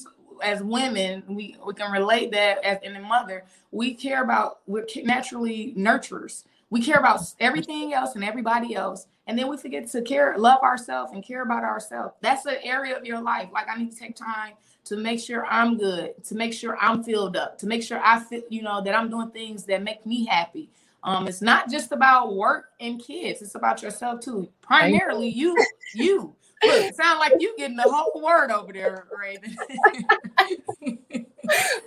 as 0.43 0.61
women, 0.61 1.23
we, 1.27 1.57
we 1.65 1.73
can 1.73 1.91
relate 1.91 2.31
that 2.31 2.63
as 2.63 2.79
in 2.83 2.95
a 2.95 3.01
mother, 3.01 3.45
we 3.71 3.93
care 3.93 4.23
about, 4.23 4.59
we're 4.67 4.85
naturally 5.03 5.73
nurturers. 5.77 6.43
We 6.69 6.81
care 6.81 6.97
about 6.97 7.21
everything 7.39 7.93
else 7.93 8.15
and 8.15 8.23
everybody 8.23 8.75
else. 8.75 9.07
And 9.27 9.37
then 9.37 9.47
we 9.47 9.57
forget 9.57 9.89
to 9.91 10.01
care, 10.01 10.35
love 10.37 10.61
ourselves 10.61 11.13
and 11.13 11.23
care 11.23 11.43
about 11.43 11.63
ourselves. 11.63 12.15
That's 12.21 12.45
an 12.45 12.57
area 12.63 12.97
of 12.97 13.05
your 13.05 13.21
life. 13.21 13.49
Like 13.53 13.67
I 13.69 13.77
need 13.77 13.91
to 13.91 13.97
take 13.97 14.15
time 14.15 14.53
to 14.85 14.97
make 14.97 15.19
sure 15.19 15.45
I'm 15.45 15.77
good, 15.77 16.21
to 16.25 16.35
make 16.35 16.53
sure 16.53 16.77
I'm 16.79 17.03
filled 17.03 17.37
up, 17.37 17.57
to 17.59 17.67
make 17.67 17.83
sure 17.83 18.01
I 18.03 18.19
feel, 18.19 18.41
you 18.49 18.63
know, 18.63 18.81
that 18.81 18.95
I'm 18.95 19.09
doing 19.09 19.29
things 19.31 19.63
that 19.65 19.81
make 19.81 20.05
me 20.05 20.25
happy. 20.25 20.69
Um, 21.03 21.27
it's 21.27 21.41
not 21.41 21.69
just 21.69 21.91
about 21.91 22.35
work 22.35 22.71
and 22.79 22.99
kids, 22.99 23.41
it's 23.41 23.55
about 23.55 23.81
yourself 23.81 24.21
too. 24.21 24.49
Primarily 24.61 25.29
you, 25.29 25.55
you. 25.93 26.35
Look, 26.65 26.93
sound 26.95 27.19
like 27.19 27.33
you 27.39 27.53
getting 27.57 27.77
the 27.77 27.83
whole 27.83 28.21
word 28.21 28.51
over 28.51 28.71
there, 28.73 29.07
Raven. 29.17 29.55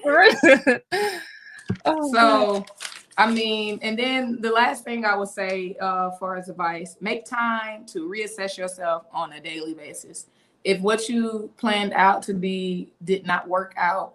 oh, 1.84 2.12
so, 2.12 2.66
I 3.18 3.30
mean, 3.30 3.78
and 3.82 3.98
then 3.98 4.40
the 4.40 4.50
last 4.50 4.84
thing 4.84 5.04
I 5.04 5.16
would 5.16 5.28
say 5.28 5.76
uh, 5.80 6.10
for 6.12 6.36
as 6.36 6.48
advice: 6.48 6.96
make 7.00 7.24
time 7.24 7.86
to 7.86 8.08
reassess 8.08 8.56
yourself 8.58 9.06
on 9.12 9.32
a 9.32 9.40
daily 9.40 9.74
basis. 9.74 10.26
If 10.64 10.80
what 10.80 11.08
you 11.08 11.50
planned 11.58 11.92
out 11.92 12.22
to 12.24 12.34
be 12.34 12.92
did 13.04 13.26
not 13.26 13.48
work 13.48 13.74
out, 13.76 14.14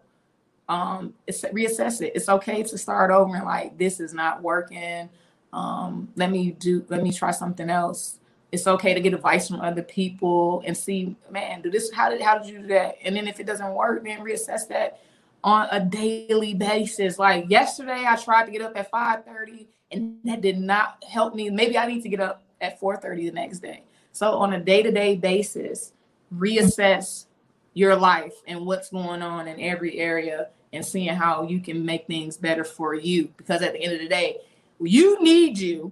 um, 0.70 1.14
reassess 1.28 2.02
it. 2.02 2.14
It's 2.16 2.30
okay 2.30 2.64
to 2.64 2.78
start 2.78 3.12
over 3.12 3.36
and 3.36 3.46
like 3.46 3.78
this 3.78 4.00
is 4.00 4.14
not 4.14 4.42
working 4.42 5.10
Um, 5.54 6.10
let 6.16 6.32
me 6.32 6.52
do. 6.52 6.86
Let 6.90 7.04
me 7.04 7.12
try 7.12 7.32
something 7.32 7.70
else. 7.70 8.20
It's 8.52 8.68
okay 8.68 8.94
to 8.94 9.00
get 9.00 9.14
advice 9.14 9.48
from 9.48 9.62
other 9.62 9.82
people 9.82 10.62
and 10.66 10.76
see, 10.76 11.16
man, 11.30 11.62
do 11.62 11.72
this. 11.72 11.92
How 11.92 12.10
did 12.10 12.22
how 12.22 12.38
did 12.38 12.48
you 12.52 12.62
do 12.62 12.68
that? 12.68 12.98
And 13.04 13.16
then 13.16 13.28
if 13.28 13.40
it 13.40 13.46
doesn't 13.46 13.74
work, 13.74 14.04
then 14.04 14.20
reassess 14.20 14.68
that 14.68 15.00
on 15.44 15.68
a 15.72 15.80
daily 15.80 16.54
basis. 16.54 17.18
Like 17.18 17.50
yesterday, 17.50 18.06
I 18.08 18.16
tried 18.18 18.46
to 18.46 18.52
get 18.52 18.62
up 18.62 18.76
at 18.76 18.92
five 18.92 19.24
thirty, 19.26 19.70
and 19.92 20.18
that 20.26 20.42
did 20.42 20.60
not 20.60 21.04
help 21.08 21.34
me. 21.34 21.50
Maybe 21.50 21.78
I 21.78 21.86
need 21.86 22.04
to 22.04 22.10
get 22.10 22.20
up 22.20 22.44
at 22.60 22.80
four 22.80 22.98
thirty 22.98 23.30
the 23.30 23.34
next 23.34 23.60
day. 23.60 23.84
So 24.12 24.38
on 24.38 24.54
a 24.54 24.60
day 24.60 24.84
to 24.84 24.92
day 24.92 25.16
basis, 25.16 25.94
reassess 26.36 27.26
your 27.74 27.96
life 27.96 28.34
and 28.48 28.66
what's 28.66 28.90
going 28.90 29.22
on 29.22 29.48
in 29.48 29.62
every 29.62 29.98
area 29.98 30.50
and 30.74 30.86
seeing 30.86 31.16
how 31.16 31.44
you 31.44 31.60
can 31.60 31.86
make 31.86 32.06
things 32.08 32.36
better 32.36 32.66
for 32.66 32.94
you. 32.94 33.30
Because 33.38 33.62
at 33.62 33.74
the 33.74 33.82
end 33.82 33.94
of 33.94 34.00
the 34.00 34.10
day, 34.10 34.38
you 34.80 35.22
need 35.24 35.58
you, 35.58 35.92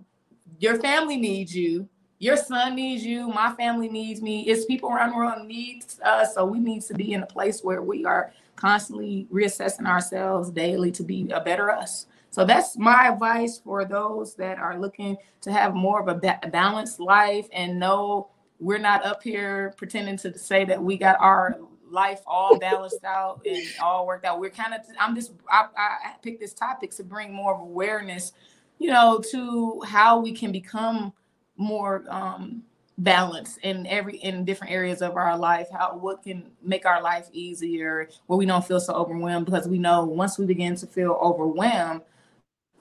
your 0.59 0.77
family 0.79 1.15
needs 1.15 1.55
you, 1.55 1.87
your 2.19 2.35
son 2.35 2.75
needs 2.75 3.05
you, 3.05 3.29
my 3.29 3.53
family 3.53 3.87
needs 3.87 4.21
me. 4.21 4.41
It's 4.41 4.65
people 4.65 4.89
around 4.89 5.11
the 5.11 5.15
world 5.15 5.47
needs 5.47 5.99
us. 6.01 6.35
So 6.35 6.45
we 6.45 6.59
need 6.59 6.81
to 6.83 6.93
be 6.93 7.13
in 7.13 7.23
a 7.23 7.25
place 7.25 7.63
where 7.63 7.81
we 7.81 8.05
are 8.05 8.33
constantly 8.57 9.25
reassessing 9.31 9.87
ourselves 9.87 10.51
daily 10.51 10.91
to 10.91 11.03
be 11.03 11.29
a 11.31 11.39
better 11.39 11.71
us. 11.71 12.07
So 12.29 12.43
that's 12.45 12.77
my 12.77 13.07
advice 13.07 13.57
for 13.57 13.85
those 13.85 14.35
that 14.35 14.59
are 14.59 14.77
looking 14.77 15.17
to 15.41 15.51
have 15.51 15.73
more 15.73 16.01
of 16.01 16.09
a 16.09 16.15
ba- 16.15 16.39
balanced 16.51 16.99
life 16.99 17.47
and 17.53 17.79
know 17.79 18.29
we're 18.59 18.77
not 18.77 19.05
up 19.05 19.23
here 19.23 19.73
pretending 19.77 20.17
to 20.17 20.37
say 20.37 20.65
that 20.65 20.83
we 20.83 20.97
got 20.97 21.17
our 21.21 21.57
life 21.89 22.21
all 22.27 22.59
balanced 22.59 23.03
out 23.05 23.41
and 23.45 23.63
all 23.81 24.05
worked 24.05 24.25
out. 24.25 24.39
We're 24.41 24.49
kind 24.49 24.73
of, 24.73 24.81
I'm 24.99 25.15
just, 25.15 25.31
I, 25.49 25.67
I 25.75 26.13
picked 26.21 26.41
this 26.41 26.53
topic 26.53 26.91
to 26.97 27.03
bring 27.03 27.33
more 27.33 27.55
of 27.55 27.61
awareness, 27.61 28.33
you 28.77 28.89
know, 28.89 29.23
to 29.31 29.81
how 29.87 30.19
we 30.19 30.33
can 30.33 30.51
become 30.51 31.13
more 31.59 32.03
um, 32.09 32.63
balanced 32.97 33.59
in 33.59 33.85
every, 33.85 34.17
in 34.17 34.43
different 34.43 34.73
areas 34.73 35.03
of 35.03 35.15
our 35.15 35.37
life, 35.37 35.67
how, 35.71 35.95
what 35.95 36.23
can 36.23 36.43
make 36.63 36.85
our 36.85 37.01
life 37.01 37.27
easier 37.31 38.09
where 38.25 38.37
we 38.37 38.47
don't 38.47 38.65
feel 38.65 38.79
so 38.79 38.93
overwhelmed 38.93 39.45
because 39.45 39.67
we 39.67 39.77
know 39.77 40.03
once 40.05 40.39
we 40.39 40.45
begin 40.45 40.75
to 40.75 40.87
feel 40.87 41.11
overwhelmed, 41.21 42.01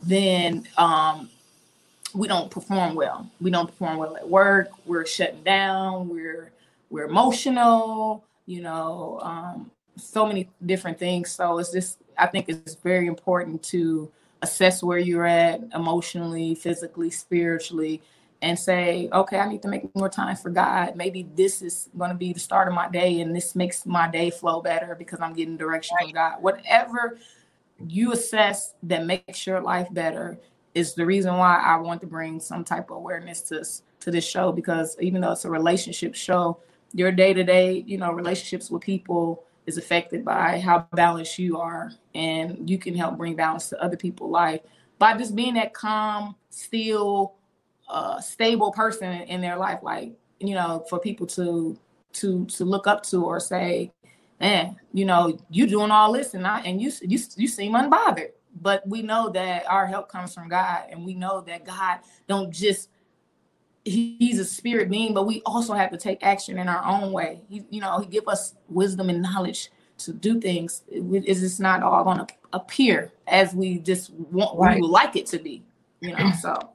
then 0.02 0.66
um, 0.78 1.28
we 2.14 2.26
don't 2.26 2.50
perform 2.50 2.94
well. 2.94 3.30
We 3.40 3.50
don't 3.50 3.66
perform 3.66 3.98
well 3.98 4.16
at 4.16 4.26
work. 4.26 4.70
We're 4.86 5.04
shutting 5.04 5.42
down. 5.42 6.08
We're 6.08 6.52
we're 6.88 7.04
emotional 7.04 8.24
you 8.48 8.62
know, 8.62 9.20
um, 9.22 9.70
so 9.96 10.26
many 10.26 10.48
different 10.64 10.98
things. 10.98 11.30
So 11.30 11.58
it's 11.58 11.70
just, 11.70 11.98
I 12.16 12.26
think 12.26 12.48
it's 12.48 12.76
very 12.76 13.06
important 13.06 13.62
to 13.64 14.10
assess 14.40 14.82
where 14.82 14.98
you're 14.98 15.26
at 15.26 15.60
emotionally, 15.74 16.54
physically, 16.54 17.10
spiritually, 17.10 18.00
and 18.40 18.58
say, 18.58 19.08
okay, 19.12 19.38
I 19.38 19.48
need 19.48 19.62
to 19.62 19.68
make 19.68 19.94
more 19.96 20.08
time 20.08 20.36
for 20.36 20.50
God. 20.50 20.94
Maybe 20.94 21.28
this 21.34 21.60
is 21.60 21.88
going 21.98 22.10
to 22.10 22.16
be 22.16 22.32
the 22.32 22.40
start 22.40 22.68
of 22.68 22.74
my 22.74 22.88
day, 22.88 23.20
and 23.20 23.34
this 23.34 23.54
makes 23.54 23.84
my 23.84 24.08
day 24.08 24.30
flow 24.30 24.60
better 24.60 24.94
because 24.94 25.20
I'm 25.20 25.34
getting 25.34 25.56
direction 25.56 25.96
from 26.00 26.12
God. 26.12 26.40
Whatever 26.40 27.18
you 27.86 28.12
assess 28.12 28.74
that 28.84 29.06
makes 29.06 29.46
your 29.46 29.60
life 29.60 29.88
better 29.92 30.38
is 30.74 30.94
the 30.94 31.04
reason 31.04 31.36
why 31.36 31.56
I 31.56 31.76
want 31.76 32.00
to 32.02 32.06
bring 32.06 32.40
some 32.40 32.64
type 32.64 32.90
of 32.90 32.96
awareness 32.96 33.42
to 33.42 33.64
to 34.00 34.12
this 34.12 34.24
show 34.24 34.52
because 34.52 34.96
even 35.00 35.20
though 35.20 35.32
it's 35.32 35.44
a 35.44 35.50
relationship 35.50 36.14
show, 36.14 36.60
your 36.92 37.12
day-to-day 37.12 37.84
you 37.86 37.98
know 37.98 38.12
relationships 38.12 38.70
with 38.70 38.82
people 38.82 39.44
is 39.66 39.76
affected 39.76 40.24
by 40.24 40.58
how 40.58 40.86
balanced 40.94 41.38
you 41.38 41.58
are 41.58 41.92
and 42.14 42.68
you 42.70 42.78
can 42.78 42.94
help 42.94 43.18
bring 43.18 43.36
balance 43.36 43.68
to 43.68 43.82
other 43.82 43.96
people's 43.96 44.30
life 44.30 44.60
by 44.98 45.16
just 45.16 45.36
being 45.36 45.54
that 45.54 45.74
calm 45.74 46.34
still 46.48 47.34
uh, 47.88 48.20
stable 48.20 48.72
person 48.72 49.22
in 49.22 49.40
their 49.40 49.56
life 49.56 49.80
like 49.82 50.12
you 50.40 50.54
know 50.54 50.84
for 50.88 50.98
people 50.98 51.26
to 51.26 51.78
to 52.12 52.44
to 52.46 52.64
look 52.64 52.86
up 52.86 53.02
to 53.02 53.24
or 53.24 53.40
say 53.40 53.90
man 54.40 54.76
you 54.92 55.04
know 55.04 55.38
you 55.50 55.66
doing 55.66 55.90
all 55.90 56.12
this 56.12 56.34
and 56.34 56.46
I, 56.46 56.60
and 56.60 56.80
you 56.80 56.90
you 57.02 57.18
you 57.36 57.48
seem 57.48 57.72
unbothered 57.72 58.30
but 58.60 58.86
we 58.86 59.02
know 59.02 59.28
that 59.30 59.68
our 59.68 59.86
help 59.86 60.10
comes 60.10 60.34
from 60.34 60.48
God 60.48 60.84
and 60.90 61.04
we 61.04 61.14
know 61.14 61.40
that 61.42 61.64
God 61.64 62.00
don't 62.26 62.50
just 62.50 62.88
he's 63.84 64.38
a 64.38 64.44
spirit 64.44 64.90
being, 64.90 65.14
but 65.14 65.26
we 65.26 65.42
also 65.46 65.72
have 65.74 65.90
to 65.90 65.96
take 65.96 66.22
action 66.22 66.58
in 66.58 66.68
our 66.68 66.84
own 66.84 67.12
way. 67.12 67.40
He, 67.48 67.64
you 67.70 67.80
know, 67.80 67.98
he 67.98 68.06
give 68.06 68.28
us 68.28 68.54
wisdom 68.68 69.08
and 69.08 69.22
knowledge 69.22 69.70
to 69.98 70.12
do 70.12 70.40
things. 70.40 70.82
Is 70.88 71.42
it's 71.42 71.60
not 71.60 71.82
all 71.82 72.04
going 72.04 72.18
to 72.18 72.26
appear 72.52 73.12
as 73.26 73.54
we 73.54 73.78
just 73.78 74.10
want, 74.12 74.58
right. 74.58 74.76
we 74.76 74.82
would 74.82 74.90
like 74.90 75.16
it 75.16 75.26
to 75.26 75.38
be, 75.38 75.64
you 76.00 76.14
know. 76.14 76.32
so 76.40 76.70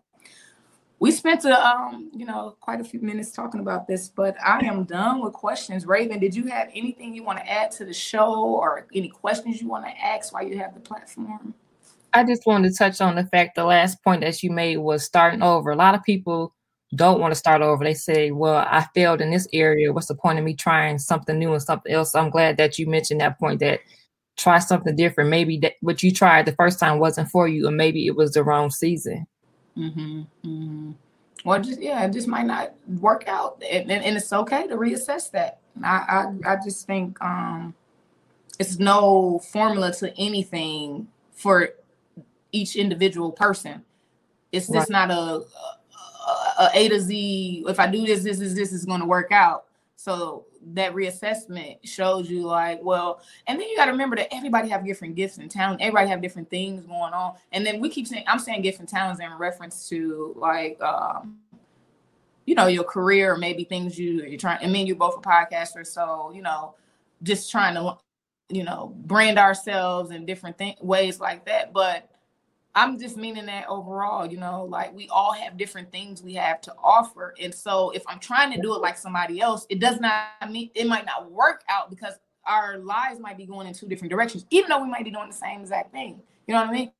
we 1.04 1.12
spent 1.12 1.44
a, 1.44 1.68
um, 1.68 2.10
you 2.16 2.26
know, 2.26 2.56
quite 2.62 2.80
a 2.80 2.84
few 2.86 3.02
minutes 3.02 3.32
talking 3.32 3.60
about 3.60 3.88
this, 3.90 4.08
but 4.08 4.38
I 4.42 4.66
am 4.66 4.86
done 4.86 5.22
with 5.22 5.34
questions. 5.34 5.86
Raven, 5.86 6.18
did 6.18 6.34
you 6.34 6.46
have 6.46 6.70
anything 6.74 7.14
you 7.14 7.26
want 7.26 7.40
to 7.40 7.52
add 7.52 7.72
to 7.72 7.84
the 7.84 7.94
show, 7.94 8.34
or 8.34 8.88
any 8.94 9.10
questions 9.10 9.62
you 9.62 9.68
want 9.68 9.84
to 9.84 9.92
ask 10.02 10.34
while 10.34 10.48
you 10.48 10.58
have 10.60 10.74
the 10.74 10.80
platform? 10.80 11.56
I 12.14 12.24
just 12.24 12.46
wanted 12.46 12.72
to 12.72 12.78
touch 12.78 13.02
on 13.02 13.16
the 13.16 13.26
fact 13.26 13.56
the 13.56 13.66
last 13.66 14.02
point 14.02 14.22
that 14.22 14.42
you 14.44 14.50
made 14.50 14.78
was 14.78 15.04
starting 15.04 15.42
over. 15.42 15.72
A 15.72 15.76
lot 15.76 15.94
of 15.94 16.02
people 16.04 16.56
don't 16.96 17.20
want 17.20 17.34
to 17.34 17.38
start 17.38 17.62
over. 17.62 17.84
They 17.84 17.96
say, 17.96 18.32
well, 18.32 18.66
I 18.66 18.88
failed 18.96 19.20
in 19.20 19.30
this 19.30 19.50
area. 19.52 19.92
What's 19.92 20.08
the 20.08 20.16
point 20.16 20.40
of 20.40 20.46
me 20.46 20.54
trying 20.54 21.00
something 21.00 21.38
new 21.38 21.52
and 21.52 21.62
something 21.62 21.92
else? 21.92 22.16
I'm 22.16 22.30
glad 22.30 22.56
that 22.56 22.80
you 22.80 22.88
mentioned 22.88 23.20
that 23.20 23.38
point 23.38 23.60
that 23.60 23.82
try 24.38 24.60
something 24.60 24.96
different. 24.96 25.30
Maybe 25.30 25.58
that 25.58 25.74
what 25.82 26.02
you 26.02 26.14
tried 26.14 26.46
the 26.46 26.56
first 26.56 26.80
time 26.80 27.00
wasn't 27.00 27.30
for 27.30 27.50
you, 27.50 27.68
or 27.68 27.72
maybe 27.72 28.08
it 28.08 28.16
was 28.16 28.32
the 28.32 28.44
wrong 28.46 28.70
season. 28.70 29.28
Mm-hmm. 29.78 30.22
mm-hmm. 30.46 30.92
Or 31.46 31.60
just 31.60 31.82
yeah, 31.82 32.06
it 32.06 32.14
just 32.14 32.28
might 32.28 32.46
not 32.46 32.74
work 33.02 33.28
out, 33.28 33.62
and, 33.70 33.92
and, 33.92 34.04
and 34.04 34.16
it's 34.16 34.32
okay 34.32 34.66
to 34.68 34.76
reassess 34.76 35.30
that. 35.32 35.60
I, 35.84 36.32
I 36.46 36.54
I 36.54 36.56
just 36.64 36.88
think 36.88 37.22
um, 37.22 37.74
it's 38.60 38.80
no 38.80 39.40
formula 39.40 39.92
to 39.96 40.18
anything 40.18 41.08
for 41.34 41.72
each 42.54 42.78
individual 42.78 43.32
person. 43.32 43.84
It's 44.54 44.68
just 44.68 44.90
right. 44.90 45.08
not 45.08 45.12
a, 45.12 45.44
a, 46.62 46.70
a 46.76 46.90
to 46.90 47.02
Z. 47.02 47.66
If 47.68 47.80
I 47.80 47.88
do 47.88 48.06
this, 48.06 48.24
this 48.24 48.40
is 48.40 48.56
this 48.56 48.72
is 48.72 48.86
going 48.86 49.02
to 49.02 49.06
work 49.06 49.34
out. 49.34 49.66
So 49.98 50.46
that 50.74 50.94
reassessment 50.94 51.78
shows 51.84 52.30
you 52.30 52.44
like, 52.44 52.82
well, 52.84 53.22
and 53.48 53.60
then 53.60 53.68
you 53.68 53.76
got 53.76 53.86
to 53.86 53.92
remember 53.92 54.16
that 54.16 54.34
everybody 54.34 54.70
have 54.70 54.86
different 54.86 55.16
gifts 55.16 55.38
and 55.38 55.50
talents. 55.50 55.84
Everybody 55.84 56.10
have 56.10 56.22
different 56.22 56.50
things 56.50 56.86
going 56.86 57.14
on. 57.14 57.36
And 57.52 57.66
then 57.66 57.80
we 57.80 57.90
keep 57.90 58.08
saying, 58.08 58.24
I'm 58.28 58.40
saying 58.40 58.62
gifts 58.62 58.80
and 58.80 58.88
talents 58.88 59.22
in 59.22 59.32
reference 59.38 59.88
to 59.90 60.34
like, 60.38 60.82
um, 60.82 61.38
you 62.46 62.56
know, 62.56 62.68
your 62.68 62.84
career, 62.84 63.38
maybe 63.38 63.64
things 63.64 63.98
you 63.98 64.24
you're 64.24 64.38
trying. 64.38 64.64
I 64.64 64.68
mean, 64.68 64.88
you're 64.88 64.96
both 64.96 65.18
a 65.18 65.22
podcaster, 65.22 65.86
so 65.86 66.32
you 66.34 66.42
know, 66.42 66.76
just 67.22 67.50
trying 67.50 67.76
to, 67.76 67.98
you 68.50 68.64
know, 68.64 68.94
brand 69.06 69.40
ourselves 69.40 70.12
in 70.12 70.26
different 70.26 70.58
th- 70.58 70.78
ways 70.82 71.20
like 71.20 71.46
that. 71.46 71.72
But 71.72 72.10
I'm 72.76 72.98
just 73.00 73.18
meaning 73.18 73.46
that 73.46 73.68
overall, 73.68 74.26
you 74.26 74.38
know, 74.38 74.66
like 74.66 74.94
we 74.94 75.08
all 75.10 75.32
have 75.34 75.58
different 75.58 75.92
things 75.92 76.24
we 76.24 76.34
have 76.36 76.60
to 76.62 76.74
offer. 76.84 77.36
And 77.40 77.54
so 77.54 77.92
if 77.92 78.04
I'm 78.08 78.20
trying 78.20 78.52
to 78.54 78.62
do 78.62 78.74
it 78.74 78.82
like 78.82 78.98
somebody 78.98 79.40
else, 79.42 79.68
it 79.70 79.80
does 79.80 80.00
not 80.00 80.28
mean 80.50 80.72
it 80.74 80.88
might 80.88 81.06
not 81.06 81.32
work 81.32 81.64
out 81.70 81.90
because 81.90 82.16
our 82.46 82.80
lives 82.80 83.20
might 83.20 83.38
be 83.38 83.46
going 83.46 83.68
in 83.68 83.74
two 83.74 83.88
different 83.88 84.12
directions, 84.12 84.46
even 84.50 84.70
though 84.70 84.82
we 84.82 84.90
might 84.90 85.04
be 85.04 85.12
doing 85.12 85.28
the 85.28 85.36
same 85.36 85.62
exact 85.62 85.92
thing. 85.92 86.20
You 86.48 86.56
know 86.56 86.62
what 86.62 86.70
I 86.70 86.74
mean? 86.74 86.92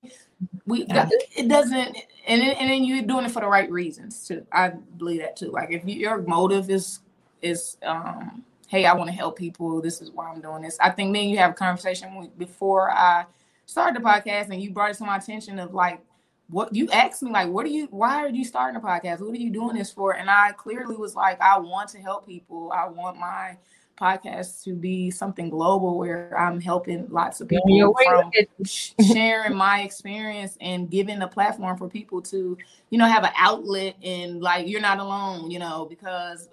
We 0.66 0.84
it 0.84 1.50
doesn't, 1.50 1.98
and 2.28 2.42
then, 2.42 2.52
and 2.52 2.70
then 2.70 2.84
you're 2.86 3.02
doing 3.02 3.26
it 3.26 3.32
for 3.32 3.42
the 3.42 3.48
right 3.48 3.70
reasons 3.70 4.26
too. 4.28 4.46
I 4.52 4.70
believe 4.70 5.22
that 5.22 5.36
too. 5.36 5.52
Like 5.52 5.72
if 5.72 5.84
your 5.86 6.22
motive 6.22 6.70
is 6.70 7.00
is 7.42 7.78
um, 7.84 8.44
hey, 8.68 8.86
I 8.86 8.94
want 8.94 9.10
to 9.10 9.16
help 9.16 9.38
people. 9.38 9.82
This 9.82 10.02
is 10.02 10.12
why 10.12 10.30
I'm 10.30 10.40
doing 10.40 10.62
this. 10.62 10.78
I 10.80 10.92
think 10.92 11.14
then 11.14 11.28
you 11.30 11.38
have 11.40 11.52
a 11.52 11.56
conversation 11.56 12.32
before 12.38 12.90
I 12.92 13.26
started 13.74 14.02
the 14.02 14.06
podcast 14.06 14.50
and 14.50 14.62
you 14.62 14.72
brought 14.72 14.92
it 14.92 14.98
to 14.98 15.04
my 15.04 15.18
attention 15.18 15.60
of 15.60 15.74
like 15.74 16.02
what 16.50 16.74
you 16.76 16.90
asked 16.92 17.24
me 17.24 17.32
like 17.32 17.50
what 17.50 17.66
are 17.66 17.70
you 17.70 17.88
why 17.90 18.24
are 18.24 18.30
you 18.30 18.46
starting 18.46 18.80
a 18.80 18.86
podcast? 18.86 19.20
What 19.20 19.32
are 19.32 19.38
you 19.38 19.50
doing 19.50 19.76
this 19.76 19.92
for? 19.92 20.16
And 20.16 20.30
i 20.30 20.52
clearly 20.52 20.96
was 20.96 21.16
like 21.16 21.42
i 21.42 21.58
want 21.58 21.90
to 21.90 22.00
help 22.00 22.26
people. 22.26 22.72
I 22.72 22.88
want 22.88 23.18
my 23.18 23.58
podcast 24.00 24.64
to 24.64 24.74
be 24.74 25.12
something 25.12 25.50
global 25.50 26.00
where 26.00 26.36
i'm 26.38 26.60
helping 26.60 27.08
lots 27.10 27.42
of 27.42 27.48
people 27.48 27.96
from 28.04 28.32
sharing 28.66 29.56
my 29.56 29.82
experience 29.82 30.58
and 30.62 30.90
giving 30.90 31.22
a 31.22 31.28
platform 31.28 31.78
for 31.78 31.88
people 31.88 32.20
to 32.20 32.58
you 32.90 32.98
know 32.98 33.06
have 33.06 33.24
an 33.24 33.32
outlet 33.38 33.96
and 34.04 34.42
like 34.42 34.68
you're 34.68 34.82
not 34.82 34.98
alone 34.98 35.52
you 35.52 35.60
know 35.60 35.86
because 35.86 36.50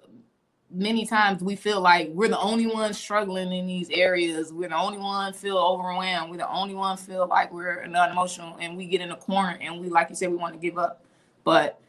many 0.73 1.05
times 1.05 1.41
we 1.41 1.55
feel 1.55 1.81
like 1.81 2.09
we're 2.13 2.29
the 2.29 2.39
only 2.39 2.67
ones 2.67 2.97
struggling 2.97 3.51
in 3.51 3.67
these 3.67 3.89
areas. 3.89 4.53
We're 4.53 4.69
the 4.69 4.77
only 4.77 4.97
one 4.97 5.33
feel 5.33 5.57
overwhelmed. 5.57 6.31
We're 6.31 6.37
the 6.37 6.51
only 6.51 6.75
one 6.75 6.97
feel 6.97 7.27
like 7.27 7.51
we're 7.53 7.85
not 7.87 8.11
emotional 8.11 8.57
and 8.59 8.77
we 8.77 8.85
get 8.85 9.01
in 9.01 9.11
a 9.11 9.15
corner 9.15 9.57
and 9.61 9.79
we, 9.79 9.89
like 9.89 10.09
you 10.09 10.15
said, 10.15 10.29
we 10.29 10.37
want 10.37 10.53
to 10.53 10.59
give 10.59 10.77
up. 10.77 11.03
But 11.43 11.79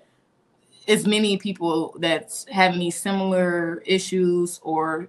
it's 0.87 1.07
many 1.07 1.37
people 1.37 1.97
that's 1.99 2.47
having 2.51 2.81
these 2.81 2.97
similar 2.97 3.83
issues 3.87 4.59
or 4.62 5.09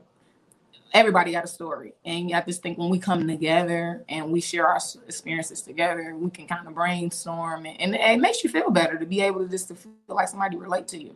everybody 0.93 1.31
got 1.31 1.43
a 1.43 1.47
story. 1.47 1.93
And 2.05 2.33
I 2.33 2.41
just 2.41 2.61
think 2.61 2.77
when 2.77 2.89
we 2.89 2.99
come 2.99 3.27
together 3.27 4.03
and 4.07 4.31
we 4.31 4.39
share 4.39 4.67
our 4.67 4.79
experiences 5.07 5.61
together, 5.61 6.15
we 6.15 6.29
can 6.29 6.47
kind 6.47 6.67
of 6.67 6.75
brainstorm 6.75 7.65
and, 7.65 7.79
and 7.79 7.95
it 7.95 8.21
makes 8.21 8.43
you 8.43 8.49
feel 8.49 8.69
better 8.69 8.99
to 8.99 9.05
be 9.05 9.21
able 9.21 9.43
to 9.43 9.49
just 9.49 9.69
to 9.69 9.75
feel 9.75 9.93
like 10.07 10.27
somebody 10.27 10.57
relate 10.57 10.87
to 10.89 11.01
you. 11.01 11.15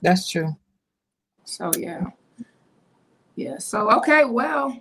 That's 0.00 0.28
true. 0.28 0.56
So 1.44 1.70
yeah. 1.78 2.04
Yeah. 3.36 3.58
So 3.58 3.90
okay, 3.98 4.24
well, 4.24 4.78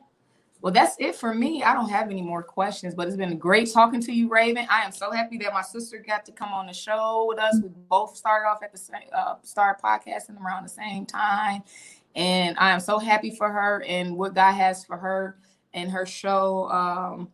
well, 0.62 0.72
that's 0.72 0.96
it 1.00 1.16
for 1.16 1.34
me. 1.34 1.64
I 1.64 1.74
don't 1.74 1.90
have 1.90 2.10
any 2.10 2.22
more 2.22 2.44
questions, 2.44 2.94
but 2.94 3.08
it's 3.08 3.18
been 3.18 3.38
great 3.38 3.72
talking 3.74 4.00
to 4.02 4.12
you, 4.12 4.30
Raven. 4.30 4.68
I 4.70 4.84
am 4.84 4.92
so 4.92 5.12
happy 5.12 5.38
that 5.40 5.54
my 5.54 5.64
sister 5.64 6.04
got 6.06 6.24
to 6.26 6.32
come 6.32 6.54
on 6.54 6.68
the 6.68 6.74
show 6.74 7.26
with 7.28 7.40
us. 7.40 7.60
We 7.64 7.70
both 7.90 8.16
started 8.16 8.48
off 8.48 8.62
at 8.62 8.72
the 8.72 8.78
same, 8.78 9.02
uh, 9.12 9.36
start 9.42 9.82
podcasting 9.82 10.40
around 10.40 10.64
the 10.64 10.70
same 10.70 11.08
time, 11.08 11.64
and 12.16 12.56
I 12.60 12.72
am 12.72 12.80
so 12.80 13.00
happy 13.00 13.32
for 13.32 13.52
her 13.52 13.84
and 13.88 14.16
what 14.16 14.36
God 14.36 14.54
has 14.54 14.86
for 14.86 14.98
her 14.98 15.38
and 15.74 15.90
her 15.90 16.06
show. 16.06 16.70
Um, 16.70 17.30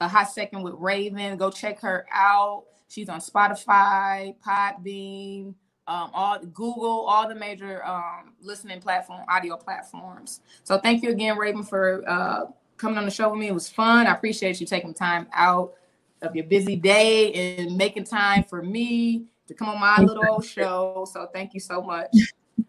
a 0.00 0.08
hot 0.08 0.30
second 0.30 0.62
with 0.62 0.74
Raven. 0.74 1.36
Go 1.36 1.50
check 1.50 1.80
her 1.80 2.06
out. 2.12 2.64
She's 2.88 3.08
on 3.08 3.18
Spotify, 3.18 4.36
Podbean, 4.46 5.54
um, 5.86 6.10
all 6.14 6.38
Google, 6.38 7.04
all 7.06 7.28
the 7.28 7.34
major 7.34 7.84
um, 7.84 8.32
listening 8.40 8.80
platform, 8.80 9.24
audio 9.28 9.56
platforms. 9.56 10.40
So 10.62 10.78
thank 10.78 11.02
you 11.02 11.10
again, 11.10 11.36
Raven, 11.36 11.62
for 11.62 12.02
uh, 12.08 12.46
coming 12.76 12.98
on 12.98 13.04
the 13.04 13.10
show 13.10 13.30
with 13.30 13.38
me. 13.38 13.48
It 13.48 13.54
was 13.54 13.68
fun. 13.68 14.06
I 14.06 14.12
appreciate 14.12 14.60
you 14.60 14.66
taking 14.66 14.94
time 14.94 15.26
out 15.32 15.74
of 16.22 16.34
your 16.34 16.46
busy 16.46 16.76
day 16.76 17.32
and 17.32 17.76
making 17.76 18.04
time 18.04 18.44
for 18.44 18.62
me 18.62 19.24
to 19.46 19.54
come 19.54 19.68
on 19.68 19.80
my 19.80 20.00
little 20.00 20.26
old 20.26 20.44
show. 20.46 21.06
So 21.12 21.28
thank 21.32 21.52
you 21.54 21.60
so 21.60 21.82
much. 21.82 22.16